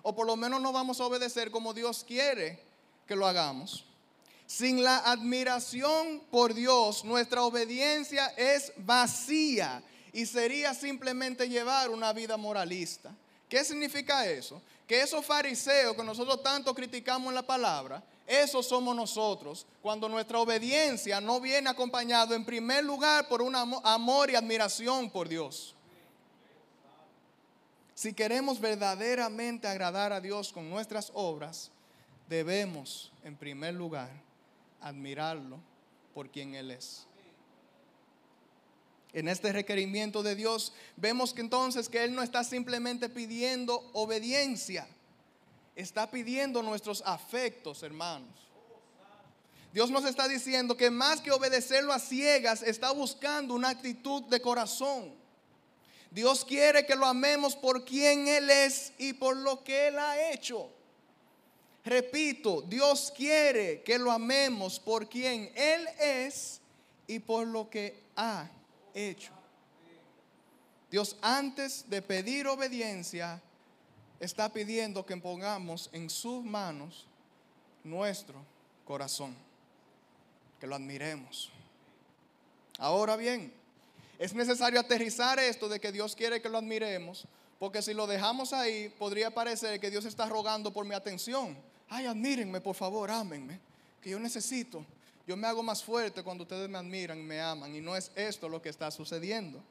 O 0.00 0.14
por 0.16 0.26
lo 0.26 0.34
menos 0.34 0.62
no 0.62 0.72
vamos 0.72 0.98
a 0.98 1.04
obedecer 1.04 1.50
como 1.50 1.74
Dios 1.74 2.04
quiere 2.08 2.58
que 3.06 3.16
lo 3.16 3.26
hagamos. 3.26 3.84
Sin 4.46 4.82
la 4.82 4.96
admiración 4.96 6.22
por 6.30 6.54
Dios, 6.54 7.04
nuestra 7.04 7.42
obediencia 7.42 8.28
es 8.38 8.72
vacía 8.78 9.82
y 10.10 10.24
sería 10.24 10.72
simplemente 10.72 11.50
llevar 11.50 11.90
una 11.90 12.14
vida 12.14 12.38
moralista. 12.38 13.14
¿Qué 13.52 13.66
significa 13.66 14.26
eso? 14.26 14.62
Que 14.88 15.02
esos 15.02 15.26
fariseos 15.26 15.94
que 15.94 16.02
nosotros 16.02 16.42
tanto 16.42 16.74
criticamos 16.74 17.28
en 17.28 17.34
la 17.34 17.42
palabra, 17.42 18.02
eso 18.26 18.62
somos 18.62 18.96
nosotros, 18.96 19.66
cuando 19.82 20.08
nuestra 20.08 20.38
obediencia 20.38 21.20
no 21.20 21.38
viene 21.38 21.68
acompañado 21.68 22.34
en 22.34 22.46
primer 22.46 22.82
lugar 22.82 23.28
por 23.28 23.42
un 23.42 23.54
amor 23.54 24.30
y 24.30 24.36
admiración 24.36 25.10
por 25.10 25.28
Dios. 25.28 25.74
Si 27.94 28.14
queremos 28.14 28.58
verdaderamente 28.58 29.68
agradar 29.68 30.14
a 30.14 30.20
Dios 30.22 30.50
con 30.50 30.70
nuestras 30.70 31.10
obras, 31.12 31.70
debemos 32.30 33.12
en 33.22 33.36
primer 33.36 33.74
lugar 33.74 34.08
admirarlo 34.80 35.58
por 36.14 36.30
quien 36.30 36.54
Él 36.54 36.70
es. 36.70 37.06
En 39.12 39.28
este 39.28 39.52
requerimiento 39.52 40.22
de 40.22 40.34
Dios 40.34 40.72
vemos 40.96 41.34
que 41.34 41.42
entonces 41.42 41.88
que 41.88 42.02
Él 42.02 42.14
no 42.14 42.22
está 42.22 42.44
simplemente 42.44 43.10
pidiendo 43.10 43.90
obediencia, 43.92 44.86
está 45.76 46.10
pidiendo 46.10 46.62
nuestros 46.62 47.02
afectos, 47.04 47.82
hermanos. 47.82 48.30
Dios 49.72 49.90
nos 49.90 50.04
está 50.04 50.28
diciendo 50.28 50.76
que 50.76 50.90
más 50.90 51.20
que 51.20 51.30
obedecerlo 51.30 51.92
a 51.92 51.98
ciegas, 51.98 52.62
está 52.62 52.90
buscando 52.92 53.54
una 53.54 53.70
actitud 53.70 54.22
de 54.24 54.40
corazón. 54.40 55.14
Dios 56.10 56.44
quiere 56.44 56.84
que 56.84 56.94
lo 56.94 57.06
amemos 57.06 57.56
por 57.56 57.84
quien 57.84 58.28
Él 58.28 58.50
es 58.50 58.92
y 58.98 59.14
por 59.14 59.34
lo 59.34 59.64
que 59.64 59.88
Él 59.88 59.98
ha 59.98 60.30
hecho. 60.30 60.70
Repito, 61.84 62.62
Dios 62.62 63.12
quiere 63.16 63.82
que 63.82 63.98
lo 63.98 64.10
amemos 64.10 64.78
por 64.78 65.08
quien 65.08 65.50
Él 65.54 65.88
es 65.98 66.60
y 67.06 67.18
por 67.18 67.46
lo 67.46 67.68
que 67.68 68.02
ha 68.16 68.44
hecho. 68.44 68.61
Dios 70.90 71.16
antes 71.22 71.88
de 71.88 72.02
pedir 72.02 72.46
obediencia 72.46 73.40
está 74.20 74.52
pidiendo 74.52 75.04
que 75.04 75.16
pongamos 75.16 75.88
en 75.92 76.10
sus 76.10 76.44
manos 76.44 77.06
nuestro 77.82 78.44
corazón, 78.84 79.34
que 80.60 80.66
lo 80.66 80.74
admiremos. 80.74 81.50
Ahora 82.78 83.16
bien, 83.16 83.52
es 84.18 84.34
necesario 84.34 84.78
aterrizar 84.78 85.38
esto 85.38 85.68
de 85.68 85.80
que 85.80 85.90
Dios 85.90 86.14
quiere 86.14 86.40
que 86.40 86.48
lo 86.48 86.58
admiremos, 86.58 87.26
porque 87.58 87.82
si 87.82 87.94
lo 87.94 88.06
dejamos 88.06 88.52
ahí, 88.52 88.88
podría 88.98 89.32
parecer 89.32 89.80
que 89.80 89.90
Dios 89.90 90.04
está 90.04 90.26
rogando 90.26 90.72
por 90.72 90.84
mi 90.84 90.94
atención. 90.94 91.56
Ay, 91.88 92.06
admírenme, 92.06 92.60
por 92.60 92.74
favor, 92.74 93.10
ámenme, 93.10 93.58
que 94.00 94.10
yo 94.10 94.18
necesito. 94.18 94.84
Yo 95.26 95.36
me 95.36 95.46
hago 95.46 95.62
más 95.62 95.84
fuerte 95.84 96.22
cuando 96.22 96.42
ustedes 96.42 96.68
me 96.68 96.78
admiran 96.78 97.18
y 97.18 97.22
me 97.22 97.40
aman, 97.40 97.74
y 97.74 97.80
no 97.80 97.96
es 97.96 98.10
esto 98.14 98.48
lo 98.48 98.60
que 98.60 98.68
está 98.68 98.90
sucediendo. 98.90 99.62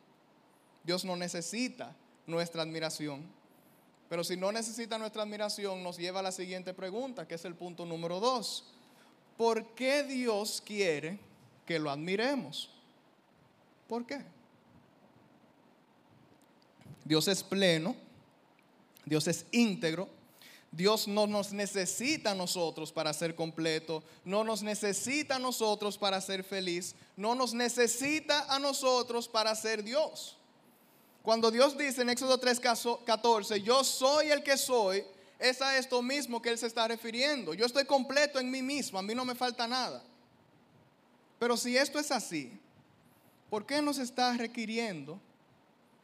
Dios 0.84 1.04
no 1.04 1.16
necesita 1.16 1.96
nuestra 2.26 2.62
admiración. 2.62 3.26
Pero 4.10 4.24
si 4.24 4.36
no 4.36 4.52
necesita 4.52 4.98
nuestra 4.98 5.24
admiración, 5.24 5.84
nos 5.84 5.98
lleva 5.98 6.20
a 6.20 6.24
la 6.24 6.32
siguiente 6.32 6.74
pregunta, 6.74 7.28
que 7.28 7.36
es 7.36 7.46
el 7.46 7.56
punto 7.56 7.86
número 7.86 8.20
dos. 8.20 8.66
¿Por 9.38 9.74
qué 9.74 10.04
Dios 10.04 10.62
quiere 10.66 11.20
que 11.66 11.80
lo 11.80 11.90
admiremos? 11.90 12.70
¿Por 13.88 14.06
qué? 14.06 14.22
Dios 17.06 17.28
es 17.28 17.44
pleno, 17.44 17.96
Dios 19.06 19.28
es 19.28 19.46
íntegro, 19.52 20.08
Dios 20.72 21.06
no 21.06 21.28
nos 21.28 21.52
necesita 21.52 22.32
a 22.32 22.36
nosotros 22.36 22.94
para 22.94 23.12
ser 23.14 23.36
completo, 23.36 24.04
no 24.24 24.46
nos 24.46 24.64
necesita 24.64 25.36
a 25.36 25.40
nosotros 25.40 25.98
para 25.98 26.22
ser 26.22 26.46
feliz, 26.46 26.96
no 27.18 27.36
nos 27.36 27.54
necesita 27.54 28.46
a 28.54 28.58
nosotros 28.58 29.28
para 29.28 29.54
ser 29.54 29.84
Dios. 29.84 30.38
Cuando 31.24 31.52
Dios 31.52 31.78
dice 31.78 32.02
en 32.04 32.10
Éxodo 32.10 32.40
3:14, 32.40 33.62
yo 33.62 33.84
soy 33.84 34.32
el 34.32 34.44
que 34.44 34.56
soy, 34.56 35.04
es 35.38 35.62
a 35.62 35.78
esto 35.78 36.02
mismo 36.02 36.42
que 36.42 36.50
Él 36.50 36.58
se 36.58 36.68
está 36.68 36.88
refiriendo. 36.88 37.54
Yo 37.54 37.66
estoy 37.66 37.84
completo 37.84 38.40
en 38.40 38.50
mí 38.50 38.62
mismo, 38.62 38.98
a 38.98 39.02
mí 39.02 39.14
no 39.14 39.26
me 39.26 39.36
falta 39.36 39.68
nada. 39.68 40.02
Pero 41.38 41.58
si 41.58 41.76
esto 41.76 42.00
es 42.00 42.12
así, 42.12 42.58
¿por 43.50 43.66
qué 43.66 43.82
nos 43.82 43.98
está 43.98 44.32
requiriendo 44.38 45.20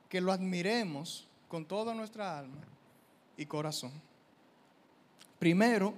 que 0.10 0.20
lo 0.20 0.34
admiremos 0.34 1.26
con 1.48 1.66
toda 1.66 1.94
nuestra 1.94 2.38
alma 2.38 2.64
y 3.38 3.46
corazón? 3.46 4.07
Primero, 5.40 5.94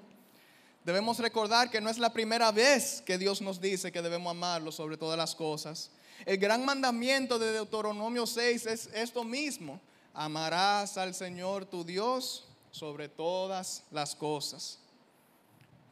debemos 0.84 1.20
recordar 1.20 1.70
que 1.70 1.80
no 1.80 1.90
es 1.90 1.98
la 1.98 2.12
primera 2.12 2.52
vez 2.52 3.02
que 3.06 3.18
Dios 3.18 3.42
nos 3.42 3.62
dice 3.62 3.92
que 3.92 4.02
debemos 4.02 4.32
amarlo 4.32 4.72
sobre 4.72 4.98
todas 4.98 5.18
las 5.18 5.36
cosas. 5.36 5.92
El 6.26 6.38
gran 6.38 6.66
mandamiento 6.66 7.40
de 7.40 7.54
Deuteronomio 7.54 8.28
6 8.28 8.66
es 8.66 8.90
esto 8.94 9.24
mismo. 9.24 9.80
Amarás 10.14 10.98
al 10.98 11.14
Señor 11.16 11.66
tu 11.66 11.86
Dios 11.86 12.46
sobre 12.72 13.08
todas 13.08 13.84
las 13.92 14.16
cosas. 14.16 14.80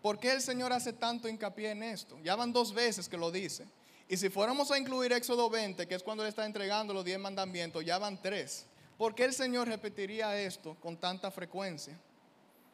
¿Por 0.01 0.19
qué 0.19 0.31
el 0.31 0.41
Señor 0.41 0.73
hace 0.73 0.93
tanto 0.93 1.27
hincapié 1.27 1.71
en 1.71 1.83
esto? 1.83 2.17
Ya 2.23 2.35
van 2.35 2.51
dos 2.51 2.73
veces 2.73 3.07
que 3.07 3.17
lo 3.17 3.31
dice. 3.31 3.65
Y 4.09 4.17
si 4.17 4.29
fuéramos 4.29 4.71
a 4.71 4.77
incluir 4.77 5.11
Éxodo 5.11 5.49
20, 5.49 5.87
que 5.87 5.95
es 5.95 6.03
cuando 6.03 6.23
Él 6.23 6.29
está 6.29 6.45
entregando 6.45 6.93
los 6.93 7.03
diez 7.03 7.19
mandamientos, 7.19 7.83
ya 7.83 7.97
van 7.97 8.21
tres. 8.21 8.65
¿Por 8.97 9.15
qué 9.15 9.25
el 9.25 9.33
Señor 9.33 9.67
repetiría 9.67 10.39
esto 10.39 10.75
con 10.81 10.97
tanta 10.97 11.29
frecuencia? 11.29 11.97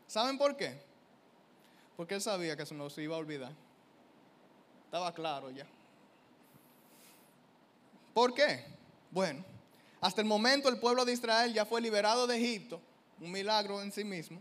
¿Saben 0.08 0.38
por 0.38 0.56
qué? 0.56 0.82
Porque 1.98 2.16
Él 2.16 2.22
sabía 2.22 2.56
que 2.58 2.66
se 2.66 2.76
nos 2.76 2.98
iba 2.98 3.16
a 3.16 3.20
olvidar. 3.20 3.52
Estaba 4.86 5.14
claro 5.14 5.50
ya. 5.50 5.66
¿Por 8.14 8.34
qué? 8.34 8.66
Bueno, 9.10 9.44
hasta 10.02 10.22
el 10.22 10.28
momento 10.28 10.70
el 10.70 10.80
pueblo 10.80 11.06
de 11.06 11.14
Israel 11.14 11.54
ya 11.54 11.66
fue 11.66 11.82
liberado 11.82 12.28
de 12.28 12.38
Egipto, 12.38 12.80
un 13.20 13.32
milagro 13.32 13.82
en 13.82 13.92
sí 13.92 14.04
mismo. 14.04 14.40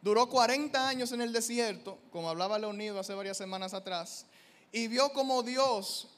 Duró 0.00 0.28
40 0.28 0.88
años 0.88 1.12
en 1.12 1.20
el 1.20 1.32
desierto, 1.32 1.98
como 2.10 2.30
hablaba 2.30 2.58
Leonido 2.58 2.98
hace 2.98 3.12
varias 3.12 3.36
semanas 3.36 3.74
atrás, 3.74 4.24
y 4.72 4.88
vio 4.88 5.12
como 5.12 5.42
Dios 5.42 6.08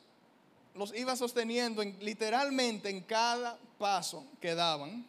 los 0.75 0.95
iba 0.95 1.17
sosteniendo 1.17 1.83
literalmente 1.83 2.89
en 2.89 3.01
cada 3.01 3.59
paso 3.79 4.25
que 4.41 4.55
daban. 4.55 5.05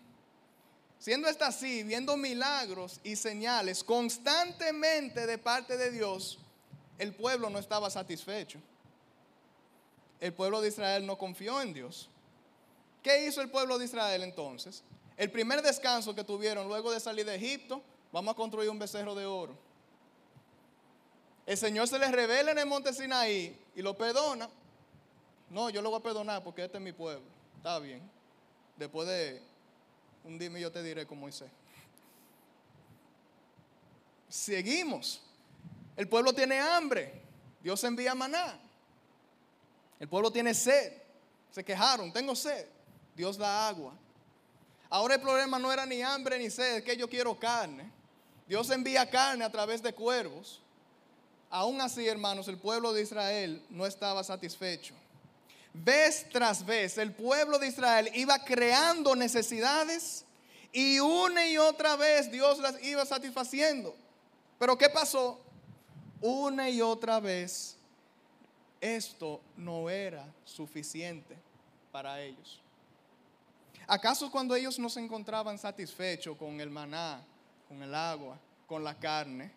Siendo 1.03 1.27
esta 1.27 1.47
así, 1.47 1.83
viendo 1.83 2.15
milagros 2.15 3.01
y 3.03 3.17
señales 3.17 3.83
constantemente 3.83 5.27
de 5.27 5.37
parte 5.37 5.75
de 5.75 5.91
Dios, 5.91 6.39
el 6.97 7.13
pueblo 7.13 7.49
no 7.49 7.59
estaba 7.59 7.89
satisfecho 7.89 8.59
el 10.23 10.33
pueblo 10.33 10.61
de 10.61 10.69
Israel 10.69 11.05
no 11.05 11.17
confió 11.17 11.61
en 11.61 11.73
Dios. 11.73 12.09
¿Qué 13.01 13.27
hizo 13.27 13.41
el 13.41 13.49
pueblo 13.49 13.77
de 13.77 13.83
Israel 13.83 14.23
entonces? 14.23 14.81
El 15.17 15.29
primer 15.29 15.61
descanso 15.61 16.15
que 16.15 16.23
tuvieron 16.23 16.65
luego 16.65 16.93
de 16.93 17.01
salir 17.01 17.25
de 17.25 17.35
Egipto, 17.35 17.81
vamos 18.09 18.31
a 18.31 18.35
construir 18.37 18.69
un 18.69 18.79
becerro 18.79 19.15
de 19.15 19.25
oro. 19.25 19.53
El 21.45 21.57
Señor 21.57 21.89
se 21.89 21.99
les 21.99 22.09
revela 22.09 22.51
en 22.51 22.59
el 22.59 22.65
monte 22.65 22.93
Sinaí 22.93 23.53
y 23.75 23.81
lo 23.81 23.97
perdona. 23.97 24.49
No, 25.49 25.69
yo 25.69 25.81
lo 25.81 25.89
voy 25.89 25.99
a 25.99 26.03
perdonar 26.03 26.41
porque 26.41 26.63
este 26.63 26.77
es 26.77 26.83
mi 26.83 26.93
pueblo. 26.93 27.25
Está 27.57 27.79
bien. 27.79 28.01
Después 28.77 29.09
de 29.09 29.41
un 30.23 30.37
dime 30.37 30.59
yo 30.59 30.71
te 30.71 30.81
diré 30.81 31.05
como 31.05 31.21
Moisés. 31.21 31.49
Seguimos. 34.29 35.21
El 35.95 36.07
pueblo 36.07 36.33
tiene 36.33 36.59
hambre. 36.59 37.21
Dios 37.61 37.83
envía 37.83 38.15
maná. 38.15 38.59
El 39.99 40.07
pueblo 40.07 40.31
tiene 40.31 40.53
sed. 40.53 40.93
Se 41.51 41.63
quejaron, 41.63 42.11
tengo 42.11 42.35
sed. 42.35 42.65
Dios 43.15 43.37
da 43.37 43.67
agua. 43.67 43.93
Ahora 44.89 45.15
el 45.15 45.21
problema 45.21 45.59
no 45.59 45.71
era 45.71 45.85
ni 45.85 46.01
hambre 46.01 46.37
ni 46.37 46.49
sed, 46.49 46.77
es 46.77 46.83
que 46.83 46.97
yo 46.97 47.09
quiero 47.09 47.37
carne. 47.39 47.91
Dios 48.47 48.69
envía 48.69 49.09
carne 49.09 49.43
a 49.45 49.51
través 49.51 49.81
de 49.81 49.93
cuervos. 49.93 50.61
Aún 51.49 51.79
así, 51.81 52.07
hermanos, 52.07 52.47
el 52.47 52.57
pueblo 52.57 52.93
de 52.93 53.01
Israel 53.03 53.63
no 53.69 53.85
estaba 53.85 54.23
satisfecho. 54.23 54.95
Vez 55.73 56.27
tras 56.31 56.65
vez, 56.65 56.97
el 56.97 57.13
pueblo 57.13 57.57
de 57.57 57.67
Israel 57.67 58.09
iba 58.13 58.37
creando 58.45 59.15
necesidades 59.15 60.23
y 60.71 60.99
una 60.99 61.47
y 61.47 61.57
otra 61.57 61.95
vez 61.95 62.31
Dios 62.31 62.59
las 62.59 62.81
iba 62.83 63.05
satisfaciendo. 63.05 63.95
Pero 64.59 64.77
¿qué 64.77 64.89
pasó? 64.89 65.39
Una 66.21 66.69
y 66.69 66.81
otra 66.81 67.19
vez 67.19 67.75
esto 68.79 69.41
no 69.57 69.89
era 69.89 70.25
suficiente 70.45 71.35
para 71.91 72.21
ellos. 72.21 72.61
¿Acaso 73.87 74.31
cuando 74.31 74.55
ellos 74.55 74.79
no 74.79 74.89
se 74.89 74.99
encontraban 74.99 75.57
satisfechos 75.57 76.37
con 76.37 76.61
el 76.61 76.69
maná, 76.69 77.21
con 77.67 77.81
el 77.81 77.93
agua, 77.93 78.37
con 78.67 78.83
la 78.83 78.97
carne, 78.97 79.51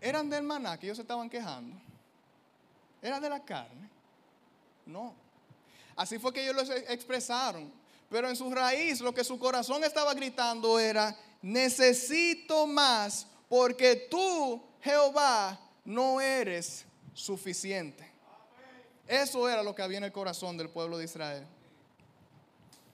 eran 0.00 0.30
del 0.30 0.42
maná 0.42 0.78
que 0.78 0.86
ellos 0.86 0.98
estaban 0.98 1.28
quejando. 1.28 1.76
Era 3.02 3.20
de 3.20 3.28
la 3.28 3.44
carne. 3.44 3.88
No. 4.86 5.14
Así 5.96 6.18
fue 6.18 6.32
que 6.32 6.42
ellos 6.42 6.56
lo 6.56 6.74
expresaron. 6.88 7.72
Pero 8.08 8.28
en 8.28 8.36
su 8.36 8.50
raíz 8.50 9.00
lo 9.00 9.14
que 9.14 9.24
su 9.24 9.38
corazón 9.38 9.84
estaba 9.84 10.14
gritando 10.14 10.78
era, 10.78 11.16
necesito 11.42 12.66
más 12.66 13.26
porque 13.48 14.08
tú, 14.10 14.62
Jehová, 14.80 15.58
no 15.84 16.20
eres 16.20 16.84
suficiente. 17.14 18.08
Eso 19.06 19.48
era 19.48 19.62
lo 19.62 19.74
que 19.74 19.82
había 19.82 19.98
en 19.98 20.04
el 20.04 20.12
corazón 20.12 20.56
del 20.56 20.70
pueblo 20.70 20.98
de 20.98 21.04
Israel. 21.04 21.46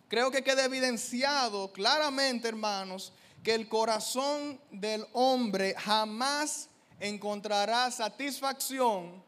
Creo 0.09 0.31
que 0.31 0.43
queda 0.43 0.65
evidenciado 0.65 1.73
claramente, 1.73 2.49
hermanos, 2.49 3.13
que 3.43 3.55
el 3.55 3.69
corazón 3.69 4.61
del 4.71 5.07
hombre 5.13 5.75
jamás 5.77 6.69
encontrará 7.01 7.91
satisfacción 7.91 9.23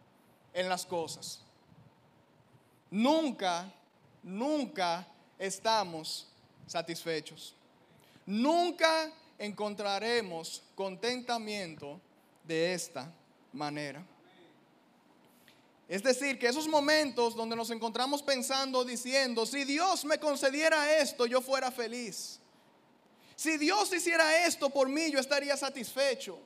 en 0.54 0.68
las 0.68 0.86
cosas. 0.86 1.42
Nunca, 2.90 3.72
nunca 4.22 5.06
estamos 5.38 6.26
satisfechos. 6.66 7.54
Nunca 8.26 9.10
encontraremos 9.38 10.62
contentamiento 10.74 12.00
de 12.44 12.74
esta 12.74 13.12
manera. 13.52 14.04
Es 15.88 16.02
decir, 16.02 16.38
que 16.38 16.46
esos 16.46 16.68
momentos 16.68 17.34
donde 17.34 17.56
nos 17.56 17.70
encontramos 17.70 18.22
pensando, 18.22 18.84
diciendo, 18.84 19.46
si 19.46 19.64
Dios 19.64 20.04
me 20.04 20.18
concediera 20.18 20.98
esto, 20.98 21.24
yo 21.24 21.40
fuera 21.40 21.70
feliz. 21.70 22.40
Si 23.34 23.56
Dios 23.56 23.92
hiciera 23.94 24.46
esto 24.46 24.68
por 24.68 24.88
mí, 24.88 25.10
yo 25.10 25.18
estaría 25.18 25.56
satisfecho. 25.56 26.38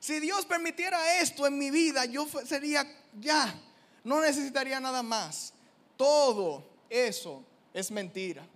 Si 0.00 0.18
Dios 0.18 0.44
permitiera 0.46 1.20
esto 1.20 1.46
en 1.46 1.58
mi 1.58 1.70
vida, 1.70 2.04
yo 2.06 2.26
sería 2.44 2.84
ya, 3.20 3.54
no 4.02 4.20
necesitaría 4.20 4.80
nada 4.80 5.02
más. 5.02 5.52
Todo 5.96 6.64
eso 6.90 7.42
es 7.72 7.90
mentira. 7.90 8.46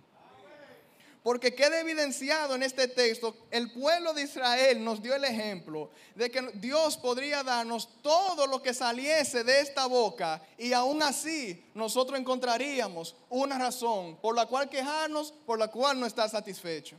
Porque 1.23 1.53
queda 1.53 1.79
evidenciado 1.79 2.55
en 2.55 2.63
este 2.63 2.87
texto, 2.87 3.35
el 3.51 3.71
pueblo 3.71 4.11
de 4.13 4.23
Israel 4.23 4.83
nos 4.83 5.03
dio 5.03 5.13
el 5.13 5.23
ejemplo 5.23 5.91
de 6.15 6.31
que 6.31 6.41
Dios 6.55 6.97
podría 6.97 7.43
darnos 7.43 7.89
todo 8.01 8.47
lo 8.47 8.59
que 8.63 8.73
saliese 8.73 9.43
de 9.43 9.59
esta 9.59 9.85
boca 9.85 10.41
y 10.57 10.73
aún 10.73 11.03
así 11.03 11.63
nosotros 11.75 12.19
encontraríamos 12.19 13.15
una 13.29 13.59
razón 13.59 14.15
por 14.15 14.35
la 14.35 14.47
cual 14.47 14.67
quejarnos, 14.67 15.31
por 15.45 15.59
la 15.59 15.67
cual 15.67 15.99
no 15.99 16.07
estar 16.07 16.27
satisfecho. 16.27 16.97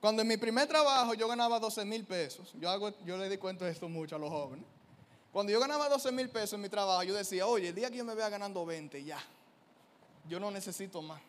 Cuando 0.00 0.22
en 0.22 0.28
mi 0.28 0.38
primer 0.38 0.66
trabajo 0.66 1.12
yo 1.12 1.28
ganaba 1.28 1.60
12 1.60 1.84
mil 1.84 2.04
pesos, 2.04 2.52
yo, 2.58 2.70
hago, 2.70 2.94
yo 3.04 3.18
le 3.18 3.28
di 3.28 3.36
cuenta 3.36 3.66
de 3.66 3.72
esto 3.72 3.86
mucho 3.86 4.16
a 4.16 4.18
los 4.18 4.30
jóvenes. 4.30 4.64
Cuando 5.34 5.52
yo 5.52 5.60
ganaba 5.60 5.90
12 5.90 6.12
mil 6.12 6.30
pesos 6.30 6.54
en 6.54 6.62
mi 6.62 6.70
trabajo, 6.70 7.02
yo 7.02 7.14
decía, 7.14 7.46
oye, 7.46 7.68
el 7.68 7.74
día 7.74 7.90
que 7.90 7.98
yo 7.98 8.04
me 8.06 8.14
vea 8.14 8.30
ganando 8.30 8.64
20, 8.64 9.04
ya, 9.04 9.22
yo 10.26 10.40
no 10.40 10.50
necesito 10.50 11.02
más 11.02 11.20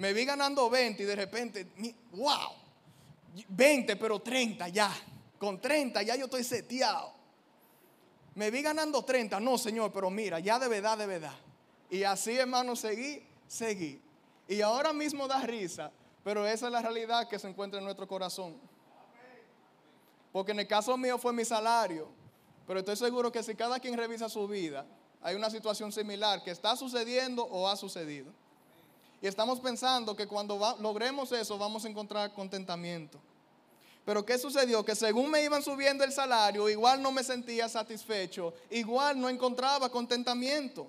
me 0.00 0.14
vi 0.14 0.24
ganando 0.24 0.70
20 0.70 1.02
y 1.02 1.04
de 1.04 1.14
repente, 1.14 1.66
wow, 2.12 2.52
20 3.48 3.96
pero 3.96 4.18
30 4.18 4.68
ya. 4.68 4.90
Con 5.38 5.60
30 5.60 6.02
ya 6.02 6.16
yo 6.16 6.24
estoy 6.24 6.42
seteado. 6.42 7.12
Me 8.34 8.50
vi 8.50 8.62
ganando 8.62 9.04
30, 9.04 9.38
no 9.40 9.58
Señor, 9.58 9.92
pero 9.92 10.08
mira, 10.08 10.40
ya 10.40 10.58
de 10.58 10.68
verdad, 10.68 10.96
de 10.96 11.04
verdad. 11.04 11.34
Y 11.90 12.02
así 12.04 12.34
hermano, 12.34 12.76
seguí, 12.76 13.22
seguí. 13.46 14.00
Y 14.48 14.62
ahora 14.62 14.94
mismo 14.94 15.28
da 15.28 15.42
risa, 15.42 15.92
pero 16.24 16.46
esa 16.46 16.66
es 16.66 16.72
la 16.72 16.80
realidad 16.80 17.28
que 17.28 17.38
se 17.38 17.48
encuentra 17.48 17.78
en 17.78 17.84
nuestro 17.84 18.08
corazón. 18.08 18.56
Porque 20.32 20.52
en 20.52 20.60
el 20.60 20.66
caso 20.66 20.96
mío 20.96 21.18
fue 21.18 21.34
mi 21.34 21.44
salario, 21.44 22.08
pero 22.70 22.78
estoy 22.78 22.94
seguro 22.94 23.32
que 23.32 23.42
si 23.42 23.56
cada 23.56 23.80
quien 23.80 23.96
revisa 23.96 24.28
su 24.28 24.46
vida, 24.46 24.86
hay 25.20 25.34
una 25.34 25.50
situación 25.50 25.90
similar 25.90 26.40
que 26.44 26.52
está 26.52 26.76
sucediendo 26.76 27.42
o 27.42 27.66
ha 27.66 27.74
sucedido. 27.74 28.32
Y 29.20 29.26
estamos 29.26 29.58
pensando 29.58 30.14
que 30.14 30.28
cuando 30.28 30.56
logremos 30.78 31.32
eso 31.32 31.58
vamos 31.58 31.84
a 31.84 31.88
encontrar 31.88 32.32
contentamiento. 32.32 33.18
Pero 34.04 34.24
¿qué 34.24 34.38
sucedió? 34.38 34.84
Que 34.84 34.94
según 34.94 35.32
me 35.32 35.42
iban 35.42 35.64
subiendo 35.64 36.04
el 36.04 36.12
salario, 36.12 36.68
igual 36.68 37.02
no 37.02 37.10
me 37.10 37.24
sentía 37.24 37.68
satisfecho, 37.68 38.54
igual 38.70 39.20
no 39.20 39.28
encontraba 39.28 39.90
contentamiento. 39.90 40.86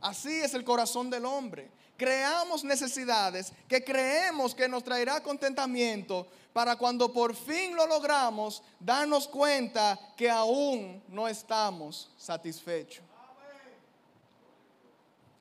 Así 0.00 0.40
es 0.40 0.54
el 0.54 0.64
corazón 0.64 1.10
del 1.10 1.24
hombre. 1.24 1.70
Creamos 1.96 2.62
necesidades 2.62 3.52
que 3.66 3.82
creemos 3.82 4.54
que 4.54 4.68
nos 4.68 4.84
traerá 4.84 5.22
contentamiento 5.22 6.26
para 6.52 6.76
cuando 6.76 7.12
por 7.12 7.34
fin 7.34 7.74
lo 7.74 7.86
logramos 7.86 8.62
darnos 8.78 9.26
cuenta 9.26 9.98
que 10.16 10.30
aún 10.30 11.02
no 11.08 11.26
estamos 11.26 12.10
satisfechos. 12.16 13.04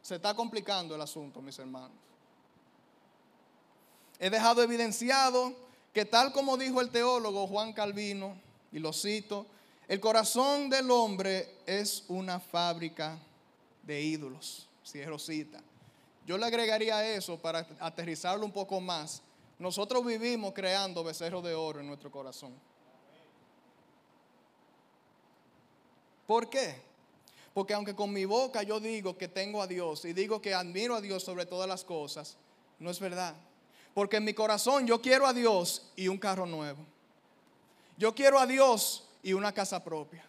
Se 0.01 0.15
está 0.15 0.33
complicando 0.33 0.95
el 0.95 1.01
asunto, 1.01 1.41
mis 1.41 1.59
hermanos 1.59 2.07
he 4.19 4.29
dejado 4.29 4.63
evidenciado 4.63 5.53
que 5.93 6.05
tal 6.05 6.31
como 6.31 6.57
dijo 6.57 6.81
el 6.81 6.89
teólogo 6.89 7.47
Juan 7.47 7.73
Calvino, 7.73 8.39
y 8.71 8.79
lo 8.79 8.93
cito, 8.93 9.45
el 9.87 9.99
corazón 9.99 10.69
del 10.69 10.91
hombre 10.91 11.61
es 11.65 12.03
una 12.07 12.39
fábrica 12.39 13.17
de 13.87 14.01
ídolos, 14.01 14.67
si 14.83 14.99
es 14.99 15.07
Rosita. 15.07 15.59
Yo 16.25 16.37
le 16.37 16.45
agregaría 16.45 17.15
eso 17.15 17.39
para 17.39 17.65
aterrizarlo 17.79 18.45
un 18.45 18.51
poco 18.51 18.81
más. 18.81 19.23
Nosotros 19.57 20.05
vivimos 20.05 20.53
creando 20.53 21.03
becerros 21.03 21.43
de 21.43 21.55
oro 21.55 21.79
en 21.79 21.87
nuestro 21.87 22.11
corazón. 22.11 22.53
¿Por 26.27 26.49
qué? 26.49 26.81
Porque 27.53 27.73
aunque 27.73 27.95
con 27.95 28.11
mi 28.11 28.25
boca 28.25 28.61
yo 28.61 28.81
digo 28.81 29.17
que 29.17 29.29
tengo 29.29 29.61
a 29.61 29.67
Dios 29.67 30.03
y 30.03 30.11
digo 30.11 30.41
que 30.41 30.53
admiro 30.53 30.93
a 30.93 31.01
Dios 31.01 31.23
sobre 31.23 31.45
todas 31.45 31.67
las 31.67 31.85
cosas, 31.85 32.35
no 32.77 32.91
es 32.91 32.99
verdad. 32.99 33.33
Porque 33.93 34.17
en 34.17 34.25
mi 34.25 34.33
corazón 34.33 34.85
yo 34.85 35.01
quiero 35.01 35.25
a 35.25 35.33
Dios 35.33 35.89
y 35.95 36.09
un 36.09 36.17
carro 36.17 36.45
nuevo. 36.45 36.85
Yo 37.97 38.13
quiero 38.13 38.37
a 38.37 38.45
Dios 38.45 39.07
y 39.23 39.31
una 39.31 39.53
casa 39.53 39.83
propia. 39.83 40.23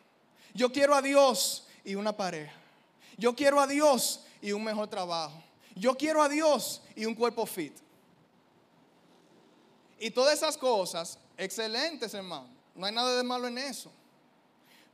Yo 0.55 0.73
quiero 0.73 0.95
a 0.95 1.03
Dios 1.03 1.67
y 1.85 1.97
una 1.97 2.17
pareja. 2.17 2.55
Yo 3.19 3.35
quiero 3.35 3.61
a 3.61 3.67
Dios 3.67 4.25
y 4.41 4.53
un 4.53 4.65
mejor 4.65 4.89
trabajo. 4.89 5.43
Yo 5.75 5.95
quiero 5.95 6.23
a 6.23 6.29
Dios 6.29 6.81
y 6.97 7.05
un 7.05 7.15
cuerpo 7.15 7.45
fit. 7.45 7.75
Y 9.99 10.11
todas 10.11 10.35
esas 10.35 10.57
cosas, 10.57 11.19
excelentes 11.37 12.15
hermano. 12.15 12.49
No 12.75 12.87
hay 12.87 12.95
nada 12.95 13.17
de 13.17 13.25
malo 13.25 13.49
en 13.49 13.59
eso. 13.59 13.91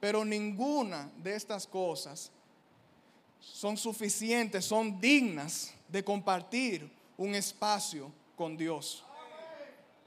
Pero 0.01 0.25
ninguna 0.25 1.11
de 1.19 1.35
estas 1.35 1.67
cosas 1.67 2.31
son 3.41 3.77
suficientes, 3.77 4.65
son 4.65 5.01
dignas 5.01 5.73
de 5.89 6.03
compartir 6.03 6.91
un 7.17 7.35
espacio 7.35 8.11
con 8.37 8.57
Dios. 8.57 9.05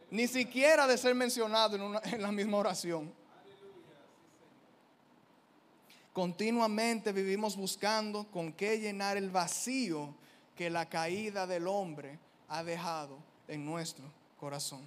Ni 0.09 0.27
siquiera 0.27 0.87
de 0.87 0.97
ser 0.97 1.13
mencionado 1.13 1.75
en, 2.03 2.21
la 2.21 2.31
misma 2.31 2.57
oración. 2.57 3.13
Continuamente 6.17 7.11
vivimos 7.11 7.55
buscando 7.55 8.25
con 8.31 8.51
qué 8.51 8.79
llenar 8.79 9.17
el 9.17 9.29
vacío 9.29 10.15
que 10.55 10.67
la 10.67 10.89
caída 10.89 11.45
del 11.45 11.67
hombre 11.67 12.17
ha 12.47 12.63
dejado 12.63 13.19
en 13.47 13.63
nuestro 13.63 14.03
corazón. 14.39 14.81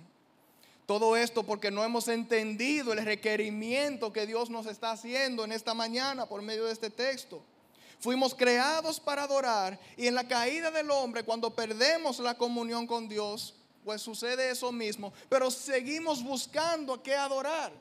Todo 0.86 1.16
esto 1.16 1.44
porque 1.44 1.70
no 1.70 1.84
hemos 1.84 2.08
entendido 2.08 2.92
el 2.92 3.04
requerimiento 3.04 4.12
que 4.12 4.26
Dios 4.26 4.50
nos 4.50 4.66
está 4.66 4.90
haciendo 4.90 5.44
en 5.44 5.52
esta 5.52 5.72
mañana 5.72 6.26
por 6.26 6.42
medio 6.42 6.64
de 6.64 6.72
este 6.72 6.90
texto. 6.90 7.40
Fuimos 8.00 8.34
creados 8.34 8.98
para 8.98 9.22
adorar 9.22 9.78
y 9.96 10.08
en 10.08 10.16
la 10.16 10.26
caída 10.26 10.72
del 10.72 10.90
hombre, 10.90 11.22
cuando 11.22 11.54
perdemos 11.54 12.18
la 12.18 12.36
comunión 12.36 12.88
con 12.88 13.08
Dios, 13.08 13.54
pues 13.84 14.02
sucede 14.02 14.50
eso 14.50 14.72
mismo. 14.72 15.12
Pero 15.28 15.48
seguimos 15.52 16.24
buscando 16.24 16.94
a 16.94 17.00
qué 17.00 17.14
adorar. 17.14 17.72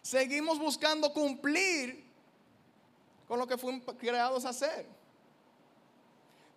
Seguimos 0.00 0.58
buscando 0.58 1.12
cumplir 1.12 2.01
con 3.32 3.38
lo 3.38 3.46
que 3.46 3.56
fuimos 3.56 3.82
creados 3.98 4.44
a 4.44 4.50
hacer. 4.50 4.84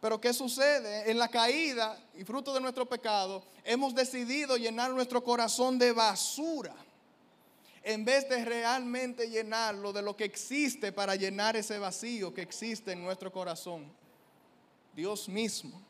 Pero 0.01 0.19
¿qué 0.19 0.33
sucede? 0.33 1.09
En 1.09 1.17
la 1.17 1.29
caída 1.29 1.97
y 2.15 2.25
fruto 2.25 2.53
de 2.53 2.59
nuestro 2.59 2.85
pecado, 2.85 3.41
hemos 3.63 3.95
decidido 3.95 4.57
llenar 4.57 4.91
nuestro 4.91 5.23
corazón 5.23 5.79
de 5.79 5.93
basura 5.93 6.75
en 7.81 8.03
vez 8.03 8.27
de 8.27 8.43
realmente 8.43 9.29
llenarlo 9.29 9.93
de 9.93 10.01
lo 10.01 10.17
que 10.17 10.25
existe 10.25 10.91
para 10.91 11.15
llenar 11.15 11.55
ese 11.55 11.79
vacío 11.79 12.33
que 12.33 12.41
existe 12.41 12.91
en 12.91 13.05
nuestro 13.05 13.31
corazón. 13.31 13.89
Dios 14.93 15.29
mismo. 15.29 15.81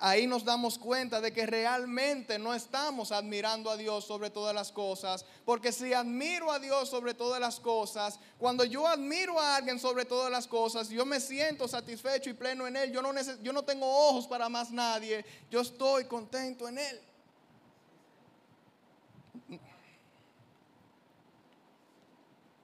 Ahí 0.00 0.28
nos 0.28 0.44
damos 0.44 0.78
cuenta 0.78 1.20
de 1.20 1.32
que 1.32 1.44
realmente 1.44 2.38
no 2.38 2.54
estamos 2.54 3.10
admirando 3.10 3.68
a 3.68 3.76
Dios 3.76 4.04
sobre 4.04 4.30
todas 4.30 4.54
las 4.54 4.70
cosas, 4.70 5.24
porque 5.44 5.72
si 5.72 5.92
admiro 5.92 6.52
a 6.52 6.60
Dios 6.60 6.88
sobre 6.88 7.14
todas 7.14 7.40
las 7.40 7.58
cosas, 7.58 8.20
cuando 8.38 8.62
yo 8.64 8.86
admiro 8.86 9.40
a 9.40 9.56
alguien 9.56 9.80
sobre 9.80 10.04
todas 10.04 10.30
las 10.30 10.46
cosas, 10.46 10.88
yo 10.88 11.04
me 11.04 11.18
siento 11.18 11.66
satisfecho 11.66 12.30
y 12.30 12.34
pleno 12.34 12.68
en 12.68 12.76
Él, 12.76 12.92
yo 12.92 13.02
no, 13.02 13.12
yo 13.42 13.52
no 13.52 13.64
tengo 13.64 13.86
ojos 14.08 14.28
para 14.28 14.48
más 14.48 14.70
nadie, 14.70 15.24
yo 15.50 15.62
estoy 15.62 16.04
contento 16.04 16.68
en 16.68 16.78
Él. 16.78 17.00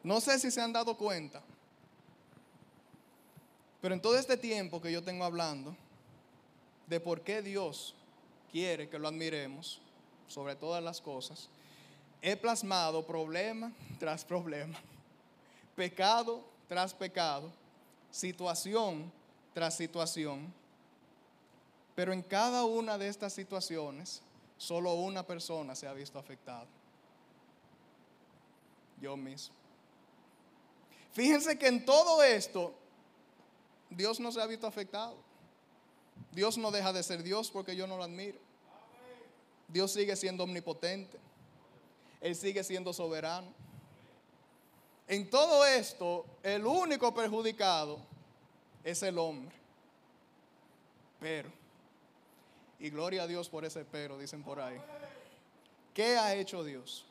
No 0.05 0.21
sé 0.21 0.39
si 0.39 0.53
se 0.53 0.61
han 0.61 0.73
dado 0.73 0.97
cuenta, 0.97 1.43
pero 3.81 3.93
en 3.93 4.01
todo 4.01 4.17
este 4.17 4.37
tiempo 4.37 4.81
que 4.81 4.93
yo 4.93 5.03
tengo 5.03 5.25
hablando 5.25 5.77
de 6.87 7.01
por 7.01 7.23
qué 7.23 7.43
Dios 7.43 7.95
quiere 8.51 8.89
que 8.89 8.99
lo 8.99 9.09
admiremos 9.09 9.81
sobre 10.29 10.57
todas 10.57 10.83
las 10.83 11.01
cosas, 11.01 11.49
he 12.23 12.37
plasmado 12.37 13.07
problema 13.07 13.73
tras 13.99 14.25
problema, 14.25 14.79
pecado 15.77 16.43
tras 16.69 16.95
pecado, 16.95 17.51
situación 18.11 19.13
tras 19.55 19.77
situación. 19.77 20.53
Pero 21.95 22.13
en 22.13 22.23
cada 22.23 22.65
una 22.65 22.99
de 22.99 23.09
estas 23.09 23.33
situaciones, 23.33 24.21
solo 24.59 24.95
una 24.95 25.25
persona 25.25 25.75
se 25.77 25.87
ha 25.87 25.93
visto 25.93 26.19
afectada. 26.19 26.67
Yo 29.01 29.17
mismo. 29.17 29.55
Fíjense 31.13 31.57
que 31.57 31.69
en 31.69 31.85
todo 31.85 32.23
esto, 32.25 32.75
Dios 33.89 34.19
no 34.19 34.33
se 34.33 34.43
ha 34.43 34.47
visto 34.47 34.67
afectado. 34.67 35.17
Dios 36.33 36.59
no 36.59 36.71
deja 36.71 36.93
de 36.93 37.03
ser 37.03 37.23
Dios 37.23 37.51
porque 37.51 37.77
yo 37.77 37.87
no 37.87 37.97
lo 37.97 38.05
admiro. 38.05 38.39
Dios 39.69 39.93
sigue 39.93 40.17
siendo 40.17 40.45
omnipotente. 40.45 41.19
Él 42.21 42.35
sigue 42.35 42.65
siendo 42.65 42.93
soberano. 42.93 43.53
En 45.07 45.29
todo 45.29 45.65
esto, 45.67 46.25
el 46.43 46.67
único 46.67 47.15
perjudicado 47.15 47.99
es 48.83 49.03
el 49.03 49.19
hombre. 49.19 49.55
Pero, 51.21 51.51
y 52.79 52.91
gloria 52.91 53.23
a 53.23 53.27
Dios 53.27 53.49
por 53.49 53.65
ese 53.65 53.85
pero, 53.85 54.19
dicen 54.19 54.43
por 54.43 54.61
ahí. 54.61 54.81
¿Qué 55.93 56.17
ha 56.17 56.35
hecho 56.35 56.65
Dios? 56.65 57.07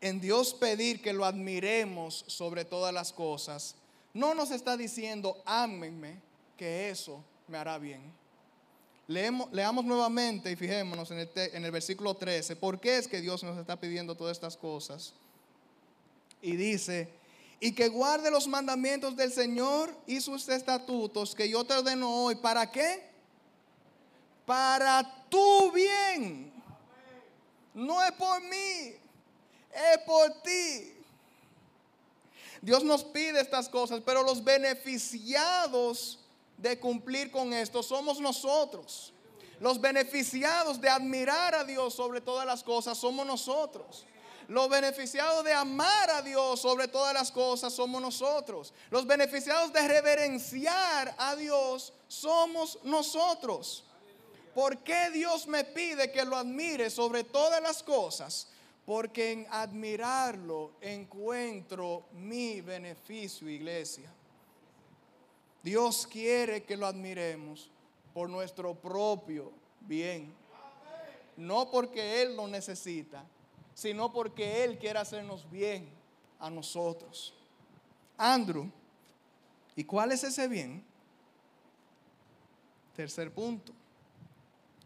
en 0.00 0.20
Dios 0.20 0.54
pedir 0.54 1.02
que 1.02 1.12
lo 1.12 1.24
admiremos 1.24 2.24
sobre 2.26 2.64
todas 2.64 2.92
las 2.92 3.12
cosas, 3.12 3.74
no 4.14 4.34
nos 4.34 4.50
está 4.50 4.76
diciendo, 4.76 5.40
ámenme, 5.44 6.20
que 6.56 6.90
eso 6.90 7.22
me 7.50 7.58
hará 7.58 7.78
bien. 7.78 8.00
Leemos, 9.06 9.52
leamos 9.52 9.84
nuevamente 9.84 10.50
y 10.52 10.56
fijémonos 10.56 11.10
en 11.10 11.18
el, 11.18 11.30
en 11.34 11.64
el 11.64 11.70
versículo 11.72 12.14
13, 12.14 12.54
¿por 12.56 12.78
qué 12.78 12.96
es 12.96 13.08
que 13.08 13.20
Dios 13.20 13.42
nos 13.42 13.58
está 13.58 13.78
pidiendo 13.78 14.14
todas 14.14 14.36
estas 14.36 14.56
cosas? 14.56 15.12
Y 16.40 16.54
dice, 16.54 17.08
y 17.58 17.72
que 17.72 17.88
guarde 17.88 18.30
los 18.30 18.46
mandamientos 18.46 19.16
del 19.16 19.32
Señor 19.32 19.94
y 20.06 20.20
sus 20.20 20.48
estatutos 20.48 21.34
que 21.34 21.48
yo 21.48 21.64
te 21.64 21.74
ordeno 21.74 22.24
hoy. 22.24 22.36
¿Para 22.36 22.70
qué? 22.70 23.02
Para 24.46 25.26
tu 25.28 25.72
bien. 25.72 26.52
No 27.74 28.02
es 28.02 28.12
por 28.12 28.40
mí, 28.42 28.94
es 29.72 29.98
por 30.06 30.42
ti. 30.42 30.94
Dios 32.62 32.84
nos 32.84 33.02
pide 33.04 33.40
estas 33.40 33.68
cosas, 33.68 34.02
pero 34.04 34.22
los 34.22 34.42
beneficiados 34.44 36.19
de 36.60 36.78
cumplir 36.78 37.30
con 37.30 37.52
esto 37.52 37.82
somos 37.82 38.20
nosotros. 38.20 39.12
Los 39.58 39.80
beneficiados 39.80 40.80
de 40.80 40.88
admirar 40.88 41.54
a 41.54 41.64
Dios 41.64 41.94
sobre 41.94 42.20
todas 42.20 42.46
las 42.46 42.62
cosas 42.62 42.98
somos 42.98 43.26
nosotros. 43.26 44.06
Los 44.48 44.68
beneficiados 44.68 45.44
de 45.44 45.52
amar 45.52 46.10
a 46.10 46.22
Dios 46.22 46.60
sobre 46.60 46.88
todas 46.88 47.14
las 47.14 47.30
cosas 47.30 47.72
somos 47.72 48.02
nosotros. 48.02 48.72
Los 48.90 49.06
beneficiados 49.06 49.72
de 49.72 49.86
reverenciar 49.86 51.14
a 51.18 51.36
Dios 51.36 51.92
somos 52.08 52.78
nosotros. 52.82 53.84
¿Por 54.54 54.78
qué 54.78 55.10
Dios 55.10 55.46
me 55.46 55.64
pide 55.64 56.10
que 56.10 56.24
lo 56.24 56.36
admire 56.36 56.90
sobre 56.90 57.22
todas 57.22 57.62
las 57.62 57.82
cosas? 57.82 58.48
porque 58.90 59.30
en 59.30 59.46
admirarlo 59.50 60.72
encuentro 60.80 62.08
mi 62.12 62.60
beneficio, 62.60 63.48
iglesia. 63.48 64.12
Dios 65.62 66.06
quiere 66.06 66.64
que 66.64 66.76
lo 66.76 66.86
admiremos 66.86 67.70
por 68.14 68.28
nuestro 68.28 68.74
propio 68.74 69.52
bien. 69.80 70.32
No 71.36 71.70
porque 71.70 72.22
Él 72.22 72.36
lo 72.36 72.48
necesita, 72.48 73.24
sino 73.74 74.12
porque 74.12 74.64
Él 74.64 74.78
quiere 74.78 74.98
hacernos 74.98 75.50
bien 75.50 75.88
a 76.38 76.50
nosotros. 76.50 77.34
Andrew, 78.16 78.70
¿y 79.76 79.84
cuál 79.84 80.12
es 80.12 80.24
ese 80.24 80.48
bien? 80.48 80.84
Tercer 82.94 83.32
punto. 83.32 83.72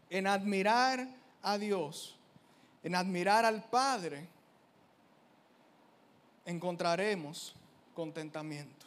En 0.09 0.27
admirar 0.27 1.07
a 1.41 1.57
Dios 1.57 2.15
en 2.85 2.93
admirar 2.93 3.45
al 3.45 3.63
Padre, 3.63 4.29
encontraremos 6.45 7.55
contentamiento. 7.95 8.85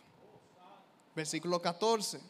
Versículo 1.19 1.61
14. 1.61 2.21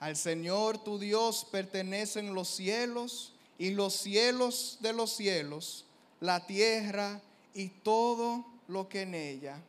Al 0.00 0.16
Señor 0.16 0.82
tu 0.82 0.98
Dios 0.98 1.46
pertenecen 1.52 2.32
los 2.32 2.48
cielos 2.48 3.34
y 3.58 3.72
los 3.72 3.92
cielos 3.92 4.78
de 4.80 4.94
los 4.94 5.14
cielos, 5.14 5.84
la 6.20 6.46
tierra 6.46 7.20
y 7.52 7.68
todo 7.68 8.46
lo 8.68 8.88
que 8.88 9.02
en 9.02 9.14
ella 9.14 9.60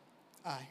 hay. 0.42 0.66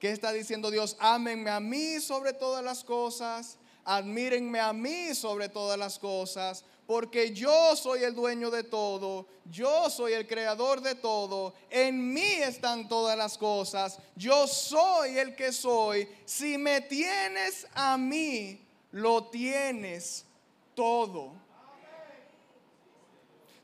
¿Qué 0.00 0.10
está 0.10 0.32
diciendo 0.32 0.72
Dios? 0.72 0.96
Ámenme 0.98 1.50
a 1.50 1.60
mí 1.60 2.00
sobre 2.00 2.32
todas 2.32 2.64
las 2.64 2.82
cosas, 2.82 3.56
admírenme 3.84 4.58
a 4.58 4.72
mí 4.72 5.14
sobre 5.14 5.48
todas 5.48 5.78
las 5.78 6.00
cosas, 6.00 6.64
porque 6.86 7.32
yo 7.32 7.74
soy 7.74 8.04
el 8.04 8.14
dueño 8.14 8.50
de 8.50 8.62
todo, 8.62 9.26
yo 9.44 9.90
soy 9.90 10.12
el 10.12 10.26
creador 10.26 10.80
de 10.80 10.94
todo, 10.94 11.54
en 11.68 12.12
mí 12.12 12.20
están 12.20 12.88
todas 12.88 13.18
las 13.18 13.36
cosas, 13.36 13.98
yo 14.14 14.46
soy 14.46 15.18
el 15.18 15.34
que 15.34 15.52
soy. 15.52 16.08
Si 16.24 16.56
me 16.56 16.80
tienes 16.80 17.66
a 17.74 17.98
mí, 17.98 18.64
lo 18.92 19.24
tienes 19.24 20.24
todo. 20.74 21.32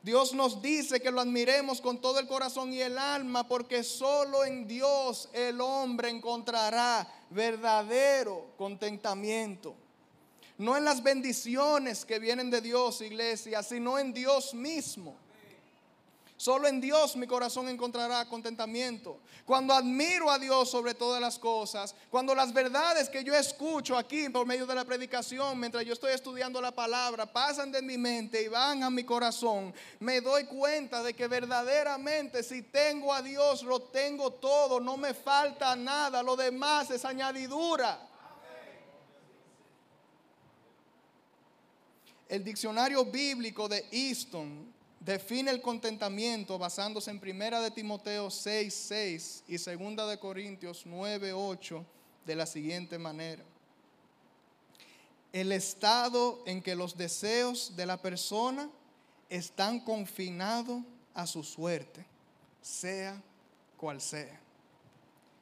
Dios 0.02 0.34
nos 0.34 0.60
dice 0.60 1.00
que 1.00 1.12
lo 1.12 1.20
admiremos 1.20 1.80
con 1.80 2.00
todo 2.00 2.18
el 2.18 2.26
corazón 2.26 2.72
y 2.72 2.80
el 2.80 2.98
alma, 2.98 3.46
porque 3.46 3.84
solo 3.84 4.44
en 4.44 4.66
Dios 4.66 5.28
el 5.32 5.60
hombre 5.60 6.10
encontrará 6.10 7.06
verdadero 7.30 8.48
contentamiento 8.58 9.76
no 10.58 10.76
en 10.76 10.84
las 10.84 11.02
bendiciones 11.02 12.04
que 12.04 12.18
vienen 12.18 12.50
de 12.50 12.60
Dios, 12.60 13.00
iglesia, 13.00 13.62
sino 13.62 13.98
en 13.98 14.12
Dios 14.12 14.54
mismo. 14.54 15.16
Solo 16.42 16.66
en 16.66 16.80
Dios 16.80 17.14
mi 17.14 17.28
corazón 17.28 17.68
encontrará 17.68 18.28
contentamiento. 18.28 19.20
Cuando 19.46 19.72
admiro 19.72 20.28
a 20.28 20.40
Dios 20.40 20.68
sobre 20.68 20.92
todas 20.92 21.20
las 21.20 21.38
cosas, 21.38 21.94
cuando 22.10 22.34
las 22.34 22.52
verdades 22.52 23.08
que 23.08 23.22
yo 23.22 23.32
escucho 23.32 23.96
aquí 23.96 24.28
por 24.28 24.44
medio 24.44 24.66
de 24.66 24.74
la 24.74 24.84
predicación, 24.84 25.60
mientras 25.60 25.84
yo 25.84 25.92
estoy 25.92 26.12
estudiando 26.12 26.60
la 26.60 26.72
palabra, 26.72 27.32
pasan 27.32 27.70
de 27.70 27.80
mi 27.80 27.96
mente 27.96 28.42
y 28.42 28.48
van 28.48 28.82
a 28.82 28.90
mi 28.90 29.04
corazón, 29.04 29.72
me 30.00 30.20
doy 30.20 30.42
cuenta 30.46 31.04
de 31.04 31.14
que 31.14 31.28
verdaderamente 31.28 32.42
si 32.42 32.62
tengo 32.62 33.14
a 33.14 33.22
Dios, 33.22 33.62
lo 33.62 33.80
tengo 33.80 34.32
todo, 34.32 34.80
no 34.80 34.96
me 34.96 35.14
falta 35.14 35.76
nada, 35.76 36.24
lo 36.24 36.34
demás 36.34 36.90
es 36.90 37.04
añadidura. 37.04 38.08
El 42.32 42.42
diccionario 42.42 43.04
bíblico 43.04 43.68
de 43.68 43.84
Easton 43.90 44.72
define 45.00 45.50
el 45.50 45.60
contentamiento 45.60 46.58
basándose 46.58 47.10
en 47.10 47.20
Primera 47.20 47.60
de 47.60 47.70
Timoteo 47.70 48.30
6, 48.30 48.72
6 48.72 49.44
y 49.48 49.58
Segunda 49.58 50.06
de 50.06 50.18
Corintios 50.18 50.84
9, 50.86 51.34
8 51.34 51.84
de 52.24 52.34
la 52.34 52.46
siguiente 52.46 52.96
manera. 52.98 53.42
El 55.30 55.52
estado 55.52 56.42
en 56.46 56.62
que 56.62 56.74
los 56.74 56.96
deseos 56.96 57.76
de 57.76 57.84
la 57.84 58.00
persona 58.00 58.70
están 59.28 59.78
confinados 59.80 60.82
a 61.12 61.26
su 61.26 61.44
suerte, 61.44 62.02
sea 62.62 63.22
cual 63.76 64.00
sea. 64.00 64.40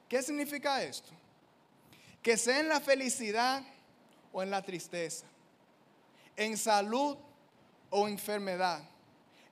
¿Qué 0.09 0.21
significa 0.25 0.83
esto? 0.83 1.13
Que 2.21 2.37
sea 2.37 2.59
en 2.59 2.69
la 2.69 2.81
felicidad 2.81 3.63
o 4.33 4.43
en 4.43 4.51
la 4.51 4.61
tristeza 4.61 5.31
en 6.41 6.57
salud 6.57 7.19
o 7.91 8.09
enfermedad, 8.09 8.81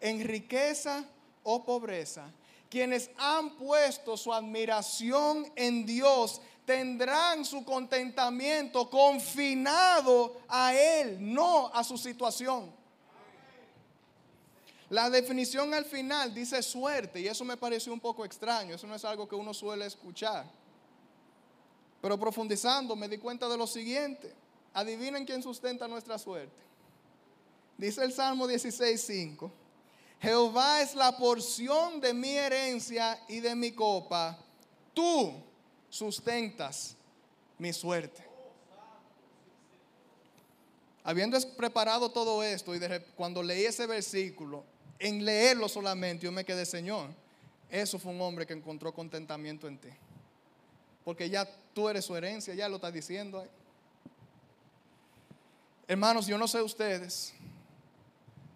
en 0.01 0.27
riqueza 0.27 1.05
o 1.43 1.63
pobreza. 1.63 2.31
Quienes 2.71 3.11
han 3.19 3.57
puesto 3.57 4.17
su 4.17 4.33
admiración 4.33 5.53
en 5.55 5.85
Dios 5.85 6.41
tendrán 6.65 7.45
su 7.45 7.63
contentamiento 7.63 8.89
confinado 8.89 10.41
a 10.49 10.75
Él, 10.75 11.19
no 11.21 11.71
a 11.75 11.85
su 11.85 11.99
situación. 11.99 12.73
La 14.89 15.11
definición 15.11 15.75
al 15.75 15.85
final 15.85 16.33
dice 16.33 16.63
suerte 16.63 17.21
y 17.21 17.29
eso 17.29 17.45
me 17.45 17.59
pareció 17.59 17.93
un 17.93 18.01
poco 18.01 18.25
extraño, 18.25 18.75
eso 18.75 18.87
no 18.87 18.95
es 18.95 19.05
algo 19.05 19.29
que 19.29 19.35
uno 19.35 19.53
suele 19.53 19.85
escuchar. 19.85 20.47
Pero 22.01 22.19
profundizando 22.19 22.97
me 22.97 23.11
di 23.11 23.19
cuenta 23.19 23.47
de 23.47 23.59
lo 23.59 23.67
siguiente, 23.67 24.35
adivinen 24.73 25.27
quién 25.27 25.43
sustenta 25.43 25.87
nuestra 25.87 26.19
suerte. 26.19 26.68
Dice 27.79 28.03
el 28.03 28.13
Salmo 28.13 28.49
16.5, 28.49 29.51
Jehová 30.21 30.83
es 30.83 30.97
la 30.97 31.17
porción 31.17 32.01
de 32.01 32.13
mi 32.13 32.31
herencia 32.31 33.19
y 33.29 33.39
de 33.39 33.55
mi 33.55 33.71
copa. 33.71 34.37
Tú 34.93 35.33
sustentas 35.89 36.97
mi 37.57 37.73
suerte. 37.73 38.27
Habiendo 41.05 41.39
preparado 41.57 42.11
todo 42.11 42.43
esto 42.43 42.75
y 42.75 42.81
cuando 43.17 43.43
leí 43.45 43.65
ese 43.65 43.87
versículo, 43.87 44.65
en 44.99 45.25
leerlo 45.25 45.69
solamente 45.69 46.25
yo 46.25 46.33
me 46.33 46.45
quedé, 46.45 46.67
Señor, 46.67 47.11
eso 47.71 47.99
fue 48.01 48.13
un 48.13 48.21
hombre 48.21 48.45
que 48.45 48.55
encontró 48.55 48.93
contentamiento 48.93 49.69
en 49.69 49.79
ti. 49.79 49.89
Porque 51.05 51.31
ya 51.31 51.49
tú 51.73 51.89
eres 51.89 52.05
su 52.05 52.17
herencia, 52.17 52.55
ya 52.55 52.69
lo 52.69 52.77
está 52.77 52.91
diciendo. 52.91 53.47
Hermanos, 55.87 56.27
yo 56.27 56.37
no 56.37 56.47
sé 56.49 56.61
ustedes, 56.61 57.33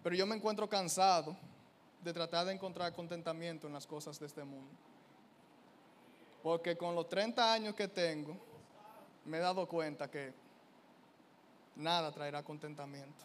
pero 0.03 0.15
yo 0.15 0.27
me 0.27 0.35
encuentro 0.35 0.67
cansado 0.67 1.35
de 2.03 2.11
tratar 2.11 2.45
de 2.45 2.53
encontrar 2.53 2.93
contentamiento 2.93 3.67
en 3.67 3.73
las 3.73 3.87
cosas 3.87 4.19
de 4.19 4.25
este 4.25 4.43
mundo. 4.43 4.69
Porque 6.43 6.75
con 6.75 6.93
los 6.93 7.07
30 7.07 7.53
años 7.53 7.73
que 7.73 7.87
tengo, 7.87 8.37
me 9.23 9.37
he 9.37 9.39
dado 9.39 9.65
cuenta 9.65 10.11
que 10.11 10.33
nada 11.77 12.11
traerá 12.11 12.43
contentamiento. 12.43 13.23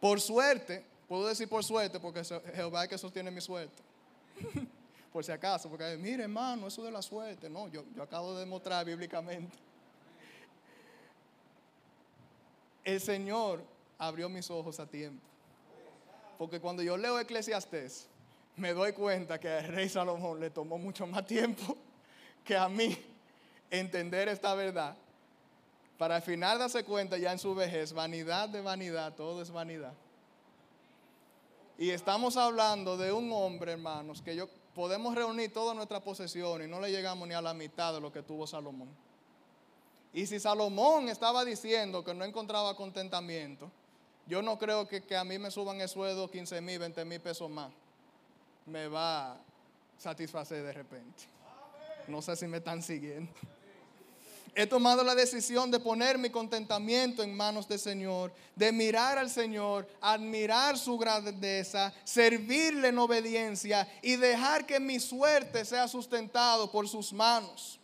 Por 0.00 0.20
suerte, 0.20 0.84
puedo 1.08 1.26
decir 1.26 1.48
por 1.48 1.64
suerte, 1.64 1.98
porque 1.98 2.22
Jehová 2.54 2.84
es 2.84 2.90
que 2.90 2.98
sostiene 2.98 3.32
mi 3.32 3.40
suerte. 3.40 3.82
por 5.12 5.24
si 5.24 5.32
acaso, 5.32 5.68
porque 5.68 5.96
mire 5.96 6.24
hermano, 6.24 6.68
eso 6.68 6.84
de 6.84 6.90
la 6.90 7.02
suerte, 7.02 7.48
no, 7.50 7.68
yo, 7.68 7.84
yo 7.96 8.02
acabo 8.02 8.34
de 8.34 8.40
demostrar 8.40 8.84
bíblicamente. 8.86 9.56
El 12.84 13.00
Señor 13.00 13.64
abrió 13.98 14.28
mis 14.28 14.48
ojos 14.50 14.78
a 14.78 14.86
tiempo. 14.86 15.33
Porque 16.38 16.60
cuando 16.60 16.82
yo 16.82 16.96
leo 16.96 17.18
Eclesiastés, 17.18 18.08
me 18.56 18.72
doy 18.72 18.92
cuenta 18.92 19.38
que 19.38 19.48
al 19.48 19.68
rey 19.68 19.88
Salomón 19.88 20.40
le 20.40 20.50
tomó 20.50 20.78
mucho 20.78 21.06
más 21.06 21.26
tiempo 21.26 21.76
que 22.44 22.56
a 22.56 22.68
mí 22.68 22.96
entender 23.70 24.28
esta 24.28 24.54
verdad. 24.54 24.96
Para 25.98 26.16
al 26.16 26.22
final 26.22 26.58
darse 26.58 26.84
cuenta 26.84 27.16
ya 27.18 27.32
en 27.32 27.38
su 27.38 27.54
vejez, 27.54 27.92
vanidad 27.92 28.48
de 28.48 28.60
vanidad, 28.60 29.14
todo 29.14 29.42
es 29.42 29.50
vanidad. 29.50 29.92
Y 31.78 31.90
estamos 31.90 32.36
hablando 32.36 32.96
de 32.96 33.12
un 33.12 33.32
hombre, 33.32 33.72
hermanos, 33.72 34.22
que 34.22 34.36
yo 34.36 34.48
podemos 34.74 35.14
reunir 35.14 35.52
toda 35.52 35.74
nuestra 35.74 36.00
posesión 36.00 36.62
y 36.62 36.68
no 36.68 36.80
le 36.80 36.90
llegamos 36.90 37.26
ni 37.26 37.34
a 37.34 37.42
la 37.42 37.54
mitad 37.54 37.94
de 37.94 38.00
lo 38.00 38.12
que 38.12 38.22
tuvo 38.22 38.46
Salomón. 38.46 38.88
Y 40.12 40.26
si 40.26 40.38
Salomón 40.38 41.08
estaba 41.08 41.44
diciendo 41.44 42.04
que 42.04 42.14
no 42.14 42.24
encontraba 42.24 42.76
contentamiento, 42.76 43.70
yo 44.26 44.42
no 44.42 44.58
creo 44.58 44.88
que, 44.88 45.02
que 45.02 45.16
a 45.16 45.24
mí 45.24 45.38
me 45.38 45.50
suban 45.50 45.80
el 45.80 45.88
sueldo 45.88 46.30
15 46.30 46.60
mil, 46.60 46.78
20 46.78 47.04
mil 47.04 47.20
pesos 47.20 47.50
más. 47.50 47.70
Me 48.66 48.88
va 48.88 49.32
a 49.32 49.36
satisfacer 49.98 50.62
de 50.62 50.72
repente. 50.72 51.24
No 52.08 52.22
sé 52.22 52.36
si 52.36 52.46
me 52.46 52.58
están 52.58 52.82
siguiendo. 52.82 53.32
He 54.56 54.66
tomado 54.66 55.02
la 55.02 55.16
decisión 55.16 55.70
de 55.70 55.80
poner 55.80 56.16
mi 56.16 56.30
contentamiento 56.30 57.24
en 57.24 57.36
manos 57.36 57.66
del 57.66 57.80
Señor, 57.80 58.32
de 58.54 58.70
mirar 58.70 59.18
al 59.18 59.28
Señor, 59.28 59.88
admirar 60.00 60.78
su 60.78 60.96
grandeza, 60.96 61.92
servirle 62.04 62.88
en 62.88 62.98
obediencia 62.98 63.88
y 64.00 64.14
dejar 64.14 64.64
que 64.64 64.78
mi 64.78 65.00
suerte 65.00 65.64
sea 65.64 65.88
sustentado 65.88 66.70
por 66.70 66.88
sus 66.88 67.12
manos. 67.12 67.80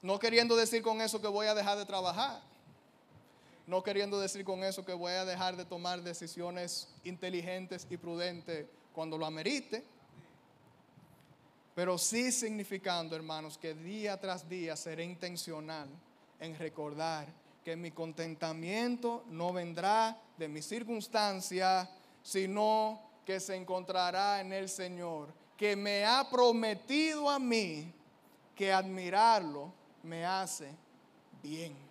No 0.00 0.18
queriendo 0.18 0.56
decir 0.56 0.80
con 0.82 1.02
eso 1.02 1.20
que 1.20 1.28
voy 1.28 1.46
a 1.46 1.54
dejar 1.54 1.76
de 1.76 1.84
trabajar. 1.84 2.40
No 3.70 3.84
queriendo 3.84 4.18
decir 4.18 4.44
con 4.44 4.64
eso 4.64 4.84
que 4.84 4.92
voy 4.92 5.12
a 5.12 5.24
dejar 5.24 5.56
de 5.56 5.64
tomar 5.64 6.02
decisiones 6.02 6.88
inteligentes 7.04 7.86
y 7.88 7.96
prudentes 7.96 8.66
cuando 8.92 9.16
lo 9.16 9.24
amerite. 9.24 9.84
Pero 11.76 11.96
sí 11.96 12.32
significando, 12.32 13.14
hermanos, 13.14 13.56
que 13.56 13.72
día 13.74 14.18
tras 14.18 14.48
día 14.48 14.74
seré 14.74 15.04
intencional 15.04 15.88
en 16.40 16.58
recordar 16.58 17.28
que 17.64 17.76
mi 17.76 17.92
contentamiento 17.92 19.22
no 19.28 19.52
vendrá 19.52 20.20
de 20.36 20.48
mi 20.48 20.62
circunstancia, 20.62 21.88
sino 22.24 23.00
que 23.24 23.38
se 23.38 23.54
encontrará 23.54 24.40
en 24.40 24.52
el 24.52 24.68
Señor, 24.68 25.28
que 25.56 25.76
me 25.76 26.04
ha 26.04 26.28
prometido 26.28 27.30
a 27.30 27.38
mí 27.38 27.92
que 28.56 28.72
admirarlo 28.72 29.72
me 30.02 30.26
hace 30.26 30.72
bien. 31.40 31.89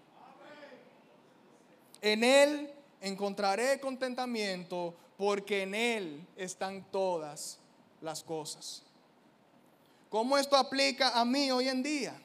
En 2.01 2.23
Él 2.23 2.73
encontraré 3.01 3.79
contentamiento 3.79 4.95
porque 5.17 5.63
en 5.63 5.75
Él 5.75 6.27
están 6.35 6.83
todas 6.91 7.59
las 8.01 8.23
cosas. 8.23 8.83
¿Cómo 10.09 10.37
esto 10.37 10.55
aplica 10.55 11.19
a 11.19 11.25
mí 11.25 11.51
hoy 11.51 11.67
en 11.67 11.83
día? 11.83 12.19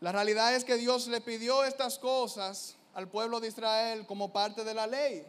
La 0.00 0.12
realidad 0.12 0.54
es 0.54 0.64
que 0.64 0.76
Dios 0.76 1.06
le 1.08 1.20
pidió 1.20 1.64
estas 1.64 1.98
cosas 1.98 2.76
al 2.94 3.08
pueblo 3.08 3.40
de 3.40 3.48
Israel 3.48 4.06
como 4.06 4.32
parte 4.32 4.64
de 4.64 4.74
la 4.74 4.86
ley. 4.86 5.26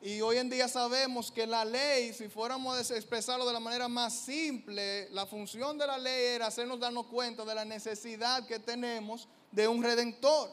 Y 0.00 0.20
hoy 0.20 0.36
en 0.36 0.48
día 0.48 0.68
sabemos 0.68 1.32
que 1.32 1.46
la 1.46 1.64
ley, 1.64 2.12
si 2.12 2.28
fuéramos 2.28 2.90
a 2.90 2.96
expresarlo 2.96 3.44
de 3.44 3.52
la 3.52 3.58
manera 3.60 3.88
más 3.88 4.14
simple, 4.14 5.10
la 5.10 5.26
función 5.26 5.76
de 5.76 5.86
la 5.86 5.98
ley 5.98 6.36
era 6.36 6.46
hacernos 6.46 6.78
darnos 6.78 7.06
cuenta 7.06 7.44
de 7.44 7.54
la 7.54 7.64
necesidad 7.64 8.46
que 8.46 8.60
tenemos 8.60 9.26
de 9.50 9.66
un 9.66 9.82
redentor. 9.82 10.50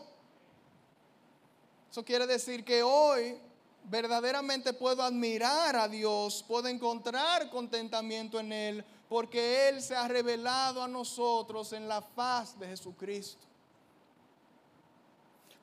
Eso 1.95 2.03
quiere 2.03 2.27
decir 2.27 2.65
que 2.65 2.84
hoy 2.84 3.38
verdaderamente 3.86 4.73
puedo 4.73 5.01
admirar 5.01 5.77
a 5.77 5.88
Dios, 5.88 6.43
puedo 6.45 6.67
encontrar 6.67 7.49
contentamiento 7.49 8.38
en 8.38 8.51
Él, 8.51 8.86
porque 9.08 9.69
Él 9.69 9.81
se 9.81 9.95
ha 9.95 10.05
revelado 10.05 10.84
a 10.84 10.89
nosotros 10.89 11.71
en 11.71 11.88
la 11.88 12.01
faz 12.01 12.60
de 12.60 12.67
Jesucristo 12.67 13.47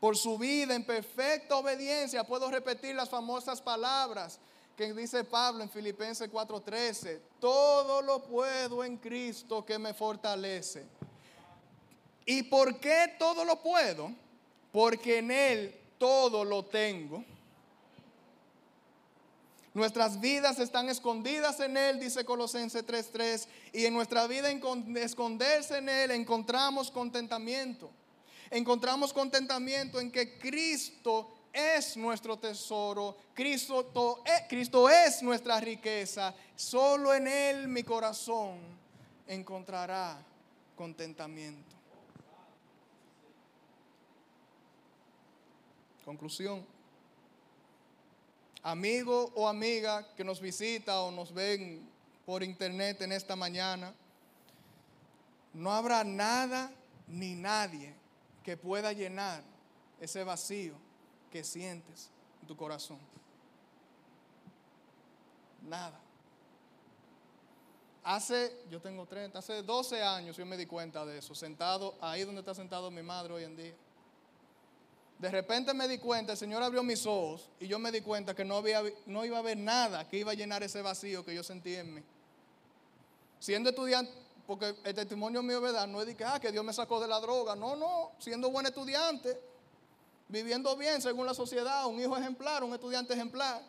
por 0.00 0.16
su 0.16 0.38
vida 0.38 0.74
en 0.74 0.86
perfecta 0.86 1.54
obediencia. 1.56 2.24
Puedo 2.24 2.50
repetir 2.50 2.94
las 2.94 3.10
famosas 3.10 3.60
palabras 3.60 4.38
que 4.74 4.94
dice 4.94 5.24
Pablo 5.24 5.62
en 5.62 5.68
Filipenses 5.68 6.30
4:13. 6.30 7.20
Todo 7.40 8.00
lo 8.00 8.22
puedo 8.22 8.82
en 8.82 8.96
Cristo 8.96 9.66
que 9.66 9.78
me 9.78 9.92
fortalece. 9.92 10.86
¿Y 12.24 12.44
por 12.44 12.80
qué 12.80 13.16
todo 13.18 13.44
lo 13.44 13.60
puedo? 13.60 14.10
Porque 14.72 15.18
en 15.18 15.30
Él 15.30 15.81
todo 16.02 16.44
lo 16.44 16.64
tengo. 16.64 17.24
Nuestras 19.72 20.20
vidas 20.20 20.58
están 20.58 20.88
escondidas 20.88 21.60
en 21.60 21.76
Él, 21.76 22.00
dice 22.00 22.24
Colosenses 22.24 22.84
3:3, 22.84 23.46
y 23.72 23.86
en 23.86 23.94
nuestra 23.94 24.26
vida 24.26 24.50
esconderse 24.96 25.78
en 25.78 25.88
Él 25.88 26.10
encontramos 26.10 26.90
contentamiento 26.90 27.88
encontramos 28.50 29.12
contentamiento 29.12 29.98
en 29.98 30.10
que 30.10 30.38
Cristo 30.38 31.30
es 31.52 31.96
nuestro 31.96 32.36
tesoro, 32.36 33.16
Cristo, 33.32 34.22
eh, 34.26 34.46
Cristo 34.48 34.90
es 34.90 35.22
nuestra 35.22 35.58
riqueza. 35.58 36.34
Solo 36.54 37.14
en 37.14 37.28
Él 37.28 37.68
mi 37.68 37.82
corazón 37.82 38.58
encontrará 39.26 40.18
contentamiento. 40.76 41.81
Conclusión. 46.04 46.64
Amigo 48.62 49.32
o 49.34 49.48
amiga 49.48 50.14
que 50.14 50.24
nos 50.24 50.40
visita 50.40 51.02
o 51.02 51.10
nos 51.10 51.32
ven 51.32 51.88
por 52.24 52.42
internet 52.42 53.02
en 53.02 53.12
esta 53.12 53.34
mañana, 53.34 53.92
no 55.52 55.72
habrá 55.72 56.04
nada 56.04 56.72
ni 57.08 57.34
nadie 57.34 57.94
que 58.42 58.56
pueda 58.56 58.92
llenar 58.92 59.42
ese 60.00 60.24
vacío 60.24 60.74
que 61.30 61.44
sientes 61.44 62.10
en 62.40 62.46
tu 62.46 62.56
corazón. 62.56 62.98
Nada. 65.62 65.98
Hace, 68.04 68.64
yo 68.68 68.80
tengo 68.80 69.06
30, 69.06 69.38
hace 69.38 69.62
12 69.62 70.02
años 70.02 70.36
yo 70.36 70.44
me 70.44 70.56
di 70.56 70.66
cuenta 70.66 71.06
de 71.06 71.18
eso, 71.18 71.34
sentado 71.36 71.94
ahí 72.00 72.24
donde 72.24 72.40
está 72.40 72.52
sentado 72.52 72.90
mi 72.90 73.02
madre 73.02 73.32
hoy 73.32 73.44
en 73.44 73.56
día. 73.56 73.74
De 75.22 75.30
repente 75.30 75.72
me 75.72 75.86
di 75.86 75.98
cuenta, 75.98 76.32
el 76.32 76.38
Señor 76.38 76.64
abrió 76.64 76.82
mis 76.82 77.06
ojos 77.06 77.48
y 77.60 77.68
yo 77.68 77.78
me 77.78 77.92
di 77.92 78.00
cuenta 78.00 78.34
que 78.34 78.44
no, 78.44 78.56
había, 78.56 78.82
no 79.06 79.24
iba 79.24 79.36
a 79.36 79.38
haber 79.38 79.56
nada 79.56 80.08
que 80.08 80.18
iba 80.18 80.32
a 80.32 80.34
llenar 80.34 80.64
ese 80.64 80.82
vacío 80.82 81.24
que 81.24 81.32
yo 81.32 81.44
sentí 81.44 81.76
en 81.76 81.94
mí. 81.94 82.02
Siendo 83.38 83.70
estudiante, 83.70 84.12
porque 84.48 84.74
el 84.82 84.94
testimonio 84.96 85.40
mío, 85.40 85.60
¿verdad? 85.60 85.86
No 85.86 86.00
es 86.00 86.08
de 86.08 86.16
que, 86.16 86.24
ah, 86.24 86.40
que 86.40 86.50
Dios 86.50 86.64
me 86.64 86.72
sacó 86.72 86.98
de 86.98 87.06
la 87.06 87.20
droga. 87.20 87.54
No, 87.54 87.76
no, 87.76 88.10
siendo 88.18 88.50
buen 88.50 88.66
estudiante, 88.66 89.40
viviendo 90.26 90.76
bien 90.76 91.00
según 91.00 91.24
la 91.24 91.34
sociedad, 91.34 91.86
un 91.86 92.00
hijo 92.00 92.16
ejemplar, 92.16 92.64
un 92.64 92.74
estudiante 92.74 93.14
ejemplar. 93.14 93.62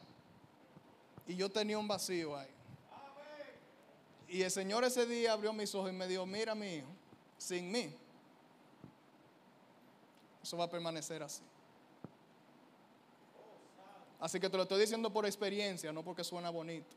Y 1.28 1.36
yo 1.36 1.52
tenía 1.52 1.78
un 1.78 1.88
vacío 1.88 2.36
ahí. 2.36 2.50
Y 4.28 4.42
el 4.42 4.50
Señor 4.50 4.84
ese 4.86 5.06
día 5.06 5.34
abrió 5.34 5.54
mis 5.54 5.76
ojos 5.76 5.92
y 5.92 5.94
me 5.94 6.08
dijo, 6.08 6.26
mira 6.26 6.56
mi 6.56 6.78
hijo, 6.78 6.88
sin 7.38 7.72
mí, 7.72 7.96
eso 10.44 10.58
va 10.58 10.66
a 10.66 10.70
permanecer 10.70 11.24
así. 11.24 11.42
Así 14.20 14.40
que 14.40 14.50
te 14.50 14.58
lo 14.58 14.64
estoy 14.64 14.82
diciendo 14.82 15.12
por 15.12 15.26
experiencia, 15.26 15.92
no 15.92 16.04
porque 16.04 16.24
suena 16.24 16.50
bonito. 16.50 16.96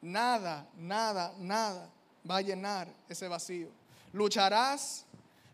Nada, 0.00 0.66
nada, 0.76 1.34
nada 1.38 1.88
va 2.28 2.38
a 2.38 2.42
llenar 2.42 2.88
ese 3.08 3.28
vacío. 3.28 3.68
Lucharás, 4.12 5.04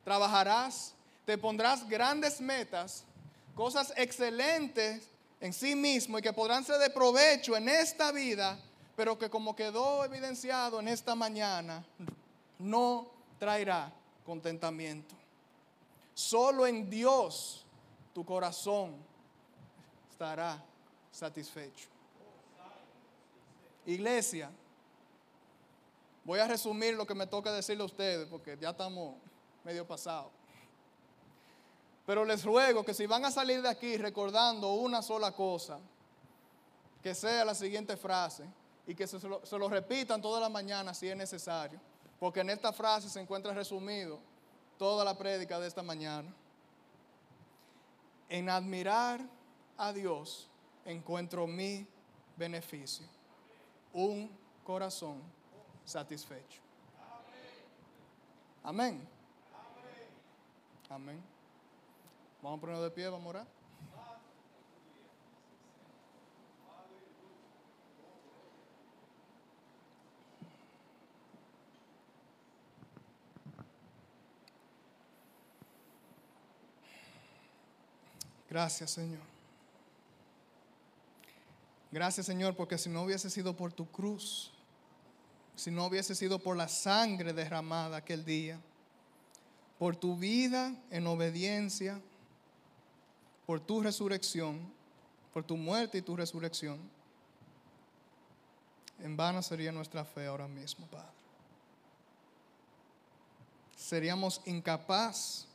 trabajarás, 0.05 0.95
te 1.25 1.37
pondrás 1.37 1.89
grandes 1.89 2.41
metas, 2.41 3.05
cosas 3.55 3.93
excelentes 3.97 5.09
en 5.41 5.53
sí 5.53 5.75
mismo 5.75 6.19
y 6.19 6.23
que 6.23 6.33
podrán 6.33 6.65
ser 6.65 6.79
de 6.79 6.91
provecho 6.91 7.57
en 7.57 7.69
esta 7.69 8.11
vida, 8.11 8.59
pero 8.97 9.19
que 9.19 9.31
como 9.31 9.55
quedó 9.55 10.05
evidenciado 10.05 10.81
en 10.81 10.89
esta 10.89 11.15
mañana, 11.15 11.85
no 12.59 13.11
traerá 13.39 13.93
contentamiento. 14.25 15.18
Solo 16.19 16.67
en 16.67 16.91
Dios 16.91 17.65
tu 18.13 18.25
corazón 18.25 18.97
estará 20.11 20.61
satisfecho. 21.13 21.87
Iglesia, 23.87 24.51
voy 26.25 26.41
a 26.41 26.49
resumir 26.49 26.97
lo 26.97 27.07
que 27.07 27.15
me 27.15 27.29
toca 27.29 27.53
decirle 27.53 27.85
a 27.85 27.87
ustedes 27.87 28.27
porque 28.27 28.59
ya 28.61 28.71
estamos 28.71 29.15
medio 29.63 29.87
pasados. 29.87 30.33
Pero 32.05 32.25
les 32.25 32.45
ruego 32.45 32.85
que 32.85 32.95
si 32.95 33.07
van 33.07 33.25
a 33.25 33.31
salir 33.31 33.63
de 33.63 33.69
aquí 33.69 33.97
recordando 33.97 34.73
una 34.73 35.03
sola 35.03 35.31
cosa, 35.31 35.79
que 37.01 37.15
sea 37.15 37.45
la 37.45 37.55
siguiente 37.55 37.97
frase 37.97 38.45
y 38.89 38.95
que 38.97 39.07
se 39.07 39.21
lo, 39.21 39.47
se 39.47 39.57
lo 39.57 39.69
repitan 39.69 40.21
toda 40.21 40.41
la 40.41 40.49
mañana 40.49 40.95
si 40.95 41.09
es 41.09 41.17
necesario, 41.17 41.79
porque 42.19 42.41
en 42.41 42.51
esta 42.51 42.73
frase 42.73 43.09
se 43.09 43.21
encuentra 43.21 43.55
resumido 43.55 44.19
toda 44.79 45.05
la 45.05 45.19
prédica 45.19 45.59
de 45.59 45.67
esta 45.67 45.83
mañana. 45.83 46.33
En 48.29 48.49
admirar 48.49 49.21
a 49.77 49.93
Dios 49.93 50.49
encuentro 50.85 51.47
mi 51.47 51.87
beneficio, 52.37 53.07
un 53.93 54.31
corazón 54.65 55.21
satisfecho. 55.85 56.61
Amén. 58.63 59.07
Amén. 60.91 61.23
Vamos 62.43 62.59
a 62.59 62.61
ponernos 62.61 62.85
de 62.85 62.91
pie, 62.91 63.09
vamos 63.09 63.27
a 63.27 63.29
orar. 63.29 63.58
Gracias, 78.49 78.91
Señor. 78.91 79.21
Gracias, 81.91 82.27
Señor, 82.27 82.55
porque 82.55 82.79
si 82.79 82.89
no 82.89 83.03
hubiese 83.03 83.31
sido 83.31 83.57
por 83.57 83.73
tu 83.73 83.87
cruz, 83.91 84.53
si 85.57 85.71
no 85.71 85.87
hubiese 85.87 86.15
sido 86.15 86.39
por 86.39 86.57
la 86.57 86.69
sangre 86.69 87.33
derramada 87.33 87.97
aquel 87.97 88.25
día, 88.25 88.61
por 89.79 89.97
tu 89.97 90.17
vida 90.17 90.75
en 90.91 91.07
obediencia, 91.07 92.01
por 93.47 93.61
tu 93.61 93.81
resurrección, 93.81 94.71
por 95.33 95.45
tu 95.45 95.57
muerte 95.57 95.99
y 95.99 96.03
tu 96.03 96.17
resurrección, 96.17 96.79
en 99.01 99.17
vano 99.17 99.43
sería 99.43 99.73
nuestra 99.73 100.05
fe 100.05 100.27
ahora 100.27 100.49
mismo, 100.49 100.87
Padre. 100.87 101.09
Seríamos 103.77 104.43
incapaz 104.45 105.47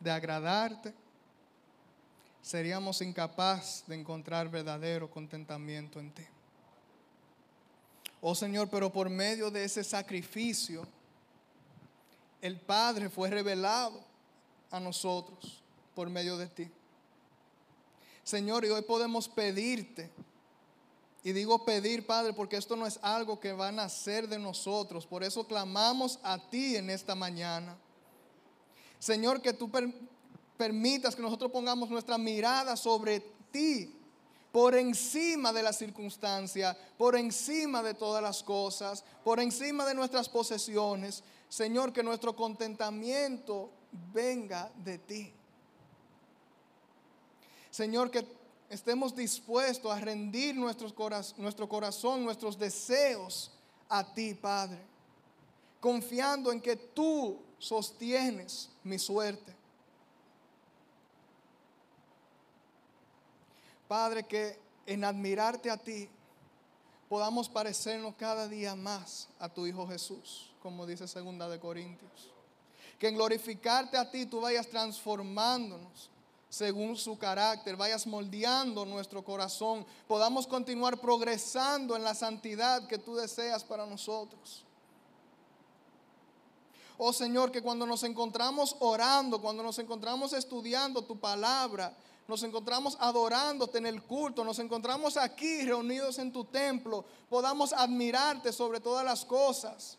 de 0.00 0.10
agradarte, 0.10 0.92
seríamos 2.42 3.00
incapaz 3.00 3.84
de 3.86 3.94
encontrar 3.94 4.48
verdadero 4.48 5.08
contentamiento 5.08 6.00
en 6.00 6.12
ti. 6.12 6.24
Oh 8.20 8.34
Señor, 8.34 8.68
pero 8.68 8.92
por 8.92 9.08
medio 9.08 9.50
de 9.50 9.64
ese 9.64 9.82
sacrificio, 9.82 10.86
el 12.40 12.60
Padre 12.60 13.08
fue 13.08 13.30
revelado 13.30 14.04
a 14.70 14.80
nosotros 14.80 15.62
por 15.94 16.10
medio 16.10 16.36
de 16.36 16.48
ti. 16.48 16.70
Señor, 18.24 18.64
y 18.64 18.70
hoy 18.70 18.82
podemos 18.82 19.28
pedirte. 19.28 20.10
Y 21.24 21.32
digo 21.32 21.64
pedir, 21.64 22.04
Padre, 22.04 22.32
porque 22.32 22.56
esto 22.56 22.74
no 22.74 22.86
es 22.86 22.98
algo 23.02 23.38
que 23.38 23.52
va 23.52 23.68
a 23.68 23.72
nacer 23.72 24.28
de 24.28 24.38
nosotros. 24.38 25.06
Por 25.06 25.22
eso 25.22 25.46
clamamos 25.46 26.18
a 26.22 26.38
ti 26.38 26.76
en 26.76 26.90
esta 26.90 27.14
mañana. 27.14 27.76
Señor, 28.98 29.40
que 29.40 29.52
tú 29.52 29.70
permitas 30.62 31.16
que 31.16 31.22
nosotros 31.22 31.50
pongamos 31.50 31.90
nuestra 31.90 32.16
mirada 32.16 32.76
sobre 32.76 33.18
ti, 33.50 33.92
por 34.52 34.76
encima 34.76 35.52
de 35.52 35.60
la 35.60 35.72
circunstancia, 35.72 36.78
por 36.96 37.16
encima 37.16 37.82
de 37.82 37.94
todas 37.94 38.22
las 38.22 38.44
cosas, 38.44 39.02
por 39.24 39.40
encima 39.40 39.84
de 39.84 39.94
nuestras 39.94 40.28
posesiones. 40.28 41.24
Señor, 41.48 41.92
que 41.92 42.04
nuestro 42.04 42.36
contentamiento 42.36 43.70
venga 44.14 44.70
de 44.76 44.98
ti. 44.98 45.32
Señor, 47.72 48.12
que 48.12 48.24
estemos 48.70 49.16
dispuestos 49.16 49.90
a 49.90 49.98
rendir 49.98 50.54
nuestro 50.54 50.94
corazón, 51.68 52.22
nuestros 52.22 52.56
deseos 52.56 53.50
a 53.88 54.14
ti, 54.14 54.34
Padre, 54.34 54.80
confiando 55.80 56.52
en 56.52 56.60
que 56.60 56.76
tú 56.76 57.40
sostienes 57.58 58.70
mi 58.84 59.00
suerte. 59.00 59.61
Padre, 63.92 64.22
que 64.22 64.58
en 64.86 65.04
admirarte 65.04 65.70
a 65.70 65.76
ti 65.76 66.08
podamos 67.10 67.46
parecernos 67.46 68.14
cada 68.14 68.48
día 68.48 68.74
más 68.74 69.28
a 69.38 69.50
tu 69.50 69.66
Hijo 69.66 69.86
Jesús, 69.86 70.50
como 70.62 70.86
dice 70.86 71.06
segunda 71.06 71.46
de 71.46 71.60
Corintios. 71.60 72.32
Que 72.98 73.08
en 73.08 73.16
glorificarte 73.16 73.98
a 73.98 74.10
ti 74.10 74.24
tú 74.24 74.40
vayas 74.40 74.66
transformándonos 74.68 76.08
según 76.48 76.96
su 76.96 77.18
carácter, 77.18 77.76
vayas 77.76 78.06
moldeando 78.06 78.86
nuestro 78.86 79.22
corazón, 79.22 79.84
podamos 80.08 80.46
continuar 80.46 80.98
progresando 80.98 81.94
en 81.94 82.02
la 82.02 82.14
santidad 82.14 82.86
que 82.86 82.96
tú 82.96 83.16
deseas 83.16 83.62
para 83.62 83.84
nosotros. 83.84 84.64
Oh 86.96 87.12
Señor, 87.12 87.52
que 87.52 87.60
cuando 87.60 87.84
nos 87.84 88.04
encontramos 88.04 88.74
orando, 88.80 89.38
cuando 89.42 89.62
nos 89.62 89.78
encontramos 89.78 90.32
estudiando 90.32 91.02
tu 91.02 91.20
palabra, 91.20 91.94
nos 92.32 92.42
encontramos 92.44 92.96
adorándote 92.98 93.76
en 93.76 93.84
el 93.84 94.02
culto, 94.02 94.42
nos 94.42 94.58
encontramos 94.58 95.18
aquí 95.18 95.66
reunidos 95.66 96.18
en 96.18 96.32
tu 96.32 96.46
templo, 96.46 97.04
podamos 97.28 97.74
admirarte 97.74 98.54
sobre 98.54 98.80
todas 98.80 99.04
las 99.04 99.22
cosas. 99.22 99.98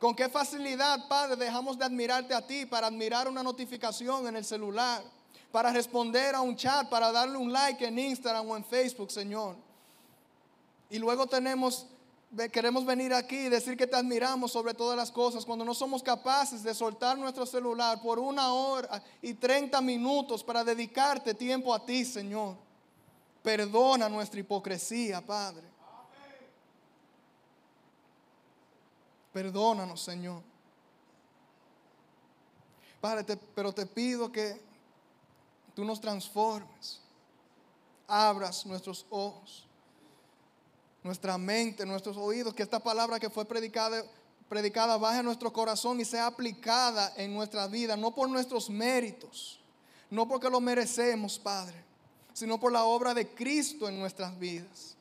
Con 0.00 0.16
qué 0.16 0.28
facilidad, 0.28 1.06
Padre, 1.06 1.36
dejamos 1.36 1.78
de 1.78 1.84
admirarte 1.84 2.34
a 2.34 2.44
ti 2.44 2.66
para 2.66 2.88
admirar 2.88 3.28
una 3.28 3.44
notificación 3.44 4.26
en 4.26 4.34
el 4.34 4.44
celular 4.44 5.04
para 5.52 5.72
responder 5.72 6.34
a 6.34 6.40
un 6.40 6.56
chat, 6.56 6.88
para 6.88 7.12
darle 7.12 7.38
un 7.38 7.52
like 7.52 7.86
en 7.86 7.96
Instagram 7.96 8.50
o 8.50 8.56
en 8.56 8.64
Facebook, 8.64 9.12
Señor. 9.12 9.54
Y 10.90 10.98
luego 10.98 11.28
tenemos, 11.28 11.86
queremos 12.52 12.84
venir 12.84 13.14
aquí 13.14 13.36
y 13.36 13.48
decir 13.48 13.76
que 13.76 13.86
te 13.86 13.96
admiramos 13.96 14.52
sobre 14.52 14.74
todas 14.74 14.96
las 14.96 15.10
cosas 15.10 15.44
cuando 15.46 15.64
no 15.64 15.74
somos 15.74 16.02
capaces 16.02 16.62
de 16.62 16.74
soltar 16.74 17.16
nuestro 17.16 17.46
celular 17.46 18.00
por 18.02 18.18
una 18.18 18.52
hora 18.52 19.02
y 19.22 19.34
30 19.34 19.80
minutos 19.80 20.44
para 20.44 20.62
dedicarte 20.62 21.34
tiempo 21.34 21.72
a 21.72 21.84
ti, 21.84 22.04
Señor. 22.04 22.56
Perdona 23.42 24.08
nuestra 24.08 24.40
hipocresía, 24.40 25.24
Padre. 25.24 25.66
Perdónanos, 29.32 30.00
Señor. 30.00 30.42
Padre, 33.00 33.38
pero 33.54 33.72
te 33.72 33.86
pido 33.86 34.30
que 34.32 34.60
tú 35.74 35.84
nos 35.84 36.00
transformes, 36.00 37.00
abras 38.08 38.66
nuestros 38.66 39.06
ojos, 39.08 39.67
nuestra 41.02 41.38
mente, 41.38 41.86
nuestros 41.86 42.16
oídos, 42.16 42.54
que 42.54 42.62
esta 42.62 42.80
palabra 42.80 43.18
que 43.18 43.30
fue 43.30 43.44
predicada, 43.44 44.04
predicada 44.48 44.96
baje 44.96 45.18
a 45.18 45.22
nuestro 45.22 45.52
corazón 45.52 46.00
y 46.00 46.04
sea 46.04 46.26
aplicada 46.26 47.12
en 47.16 47.34
nuestra 47.34 47.66
vida, 47.66 47.96
no 47.96 48.14
por 48.14 48.28
nuestros 48.28 48.68
méritos, 48.68 49.60
no 50.10 50.26
porque 50.26 50.50
lo 50.50 50.60
merecemos, 50.60 51.38
Padre, 51.38 51.82
sino 52.32 52.58
por 52.58 52.72
la 52.72 52.84
obra 52.84 53.14
de 53.14 53.28
Cristo 53.28 53.88
en 53.88 53.98
nuestras 53.98 54.38
vidas. 54.38 54.96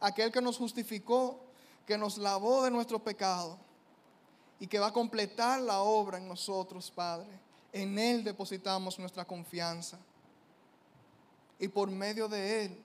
Aquel 0.00 0.32
que 0.32 0.40
nos 0.40 0.56
justificó, 0.56 1.38
que 1.86 1.98
nos 1.98 2.16
lavó 2.16 2.64
de 2.64 2.70
nuestro 2.70 2.98
pecado 2.98 3.58
y 4.58 4.66
que 4.66 4.78
va 4.78 4.88
a 4.88 4.92
completar 4.92 5.60
la 5.60 5.80
obra 5.80 6.18
en 6.18 6.28
nosotros, 6.28 6.90
Padre 6.90 7.40
en 7.72 7.98
Él 7.98 8.24
depositamos 8.24 8.98
nuestra 8.98 9.24
confianza. 9.24 9.98
Y 11.58 11.68
por 11.68 11.90
medio 11.90 12.28
de 12.28 12.64
Él 12.64 12.82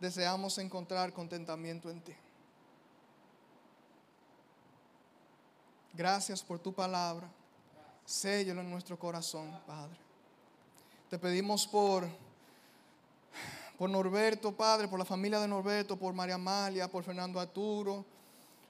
deseamos 0.00 0.58
encontrar 0.58 1.12
contentamiento 1.12 1.90
en 1.90 2.00
ti. 2.00 2.14
Gracias 5.94 6.42
por 6.42 6.58
tu 6.58 6.72
palabra. 6.72 7.28
Séllalo 8.04 8.60
en 8.60 8.70
nuestro 8.70 8.98
corazón, 8.98 9.58
Padre. 9.66 9.98
Te 11.08 11.18
pedimos 11.18 11.66
por 11.66 12.06
por 13.76 13.90
Norberto, 13.90 14.52
Padre, 14.52 14.88
por 14.88 14.98
la 14.98 15.04
familia 15.04 15.38
de 15.38 15.48
Norberto, 15.48 15.96
por 15.96 16.14
María 16.14 16.36
Amalia, 16.36 16.88
por 16.88 17.04
Fernando 17.04 17.38
Arturo, 17.38 18.04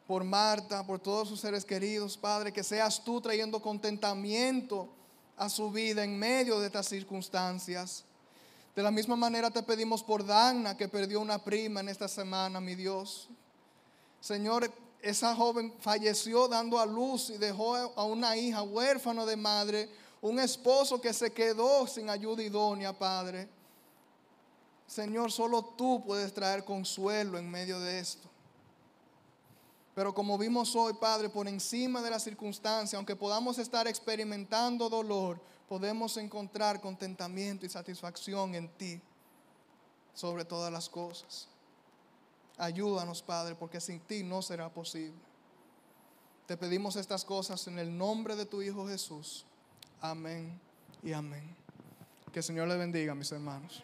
por 0.07 0.25
Marta, 0.25 0.85
por 0.85 0.99
todos 0.99 1.29
sus 1.29 1.41
seres 1.41 1.65
queridos, 1.65 2.17
Padre, 2.17 2.53
que 2.53 2.65
seas 2.65 3.03
tú 3.03 3.21
trayendo 3.21 3.61
contentamiento 3.61 4.89
a 5.37 5.49
su 5.49 5.71
vida 5.71 6.03
en 6.03 6.19
medio 6.19 6.59
de 6.59 6.67
estas 6.67 6.87
circunstancias. 6.87 8.05
De 8.77 8.83
la 8.83 8.91
misma 8.91 9.17
manera 9.17 9.51
te 9.51 9.63
pedimos 9.63 10.03
por 10.03 10.25
Dana, 10.25 10.77
que 10.77 10.87
perdió 10.87 11.23
una 11.23 11.43
prima 11.43 11.81
en 11.81 11.89
esta 11.89 12.09
semana, 12.09 12.61
mi 12.61 12.75
Dios. 12.75 13.27
Señor, 14.21 14.71
esa 15.01 15.35
joven 15.35 15.73
falleció 15.81 16.47
dando 16.47 16.79
a 16.79 16.85
luz 16.85 17.31
y 17.31 17.39
dejó 17.39 17.75
a 17.75 18.05
una 18.05 18.37
hija 18.37 18.63
huérfana 18.63 19.25
de 19.25 19.35
madre, 19.35 19.89
un 20.21 20.39
esposo 20.39 21.01
que 21.01 21.15
se 21.15 21.33
quedó 21.33 21.87
sin 21.87 22.11
ayuda 22.11 22.43
idónea, 22.43 22.93
Padre. 22.93 23.49
Señor, 24.87 25.33
solo 25.33 25.65
tú 25.65 26.05
puedes 26.05 26.35
traer 26.35 26.63
consuelo 26.63 27.39
en 27.39 27.51
medio 27.51 27.81
de 27.81 27.99
esto. 27.99 28.29
Pero 29.95 30.13
como 30.13 30.37
vimos 30.37 30.77
hoy, 30.77 30.93
Padre, 30.93 31.31
por 31.31 31.49
encima 31.49 32.03
de 32.03 32.11
la 32.11 32.21
circunstancia, 32.21 32.99
aunque 32.99 33.17
podamos 33.17 33.57
estar 33.57 33.89
experimentando 33.89 34.91
dolor, 34.91 35.41
podemos 35.69 36.17
encontrar 36.17 36.81
contentamiento 36.81 37.67
y 37.67 37.69
satisfacción 37.69 38.55
en 38.55 38.69
ti 38.69 39.01
sobre 40.15 40.45
todas 40.45 40.73
las 40.73 40.89
cosas. 40.89 41.49
Ayúdanos, 42.57 43.23
Padre, 43.23 43.55
porque 43.55 43.81
sin 43.81 44.01
ti 44.01 44.23
no 44.23 44.41
será 44.41 44.69
posible. 44.69 45.19
Te 46.47 46.57
pedimos 46.57 46.97
estas 46.97 47.25
cosas 47.25 47.67
en 47.67 47.79
el 47.79 47.97
nombre 47.97 48.37
de 48.37 48.47
tu 48.47 48.63
Hijo 48.63 48.87
Jesús. 48.87 49.45
Amén 50.01 50.59
y 51.03 51.13
amén. 51.13 51.57
Que 52.33 52.39
el 52.39 52.45
Señor 52.45 52.69
le 52.69 52.77
bendiga, 52.77 53.15
mis 53.15 53.33
hermanos. 53.33 53.83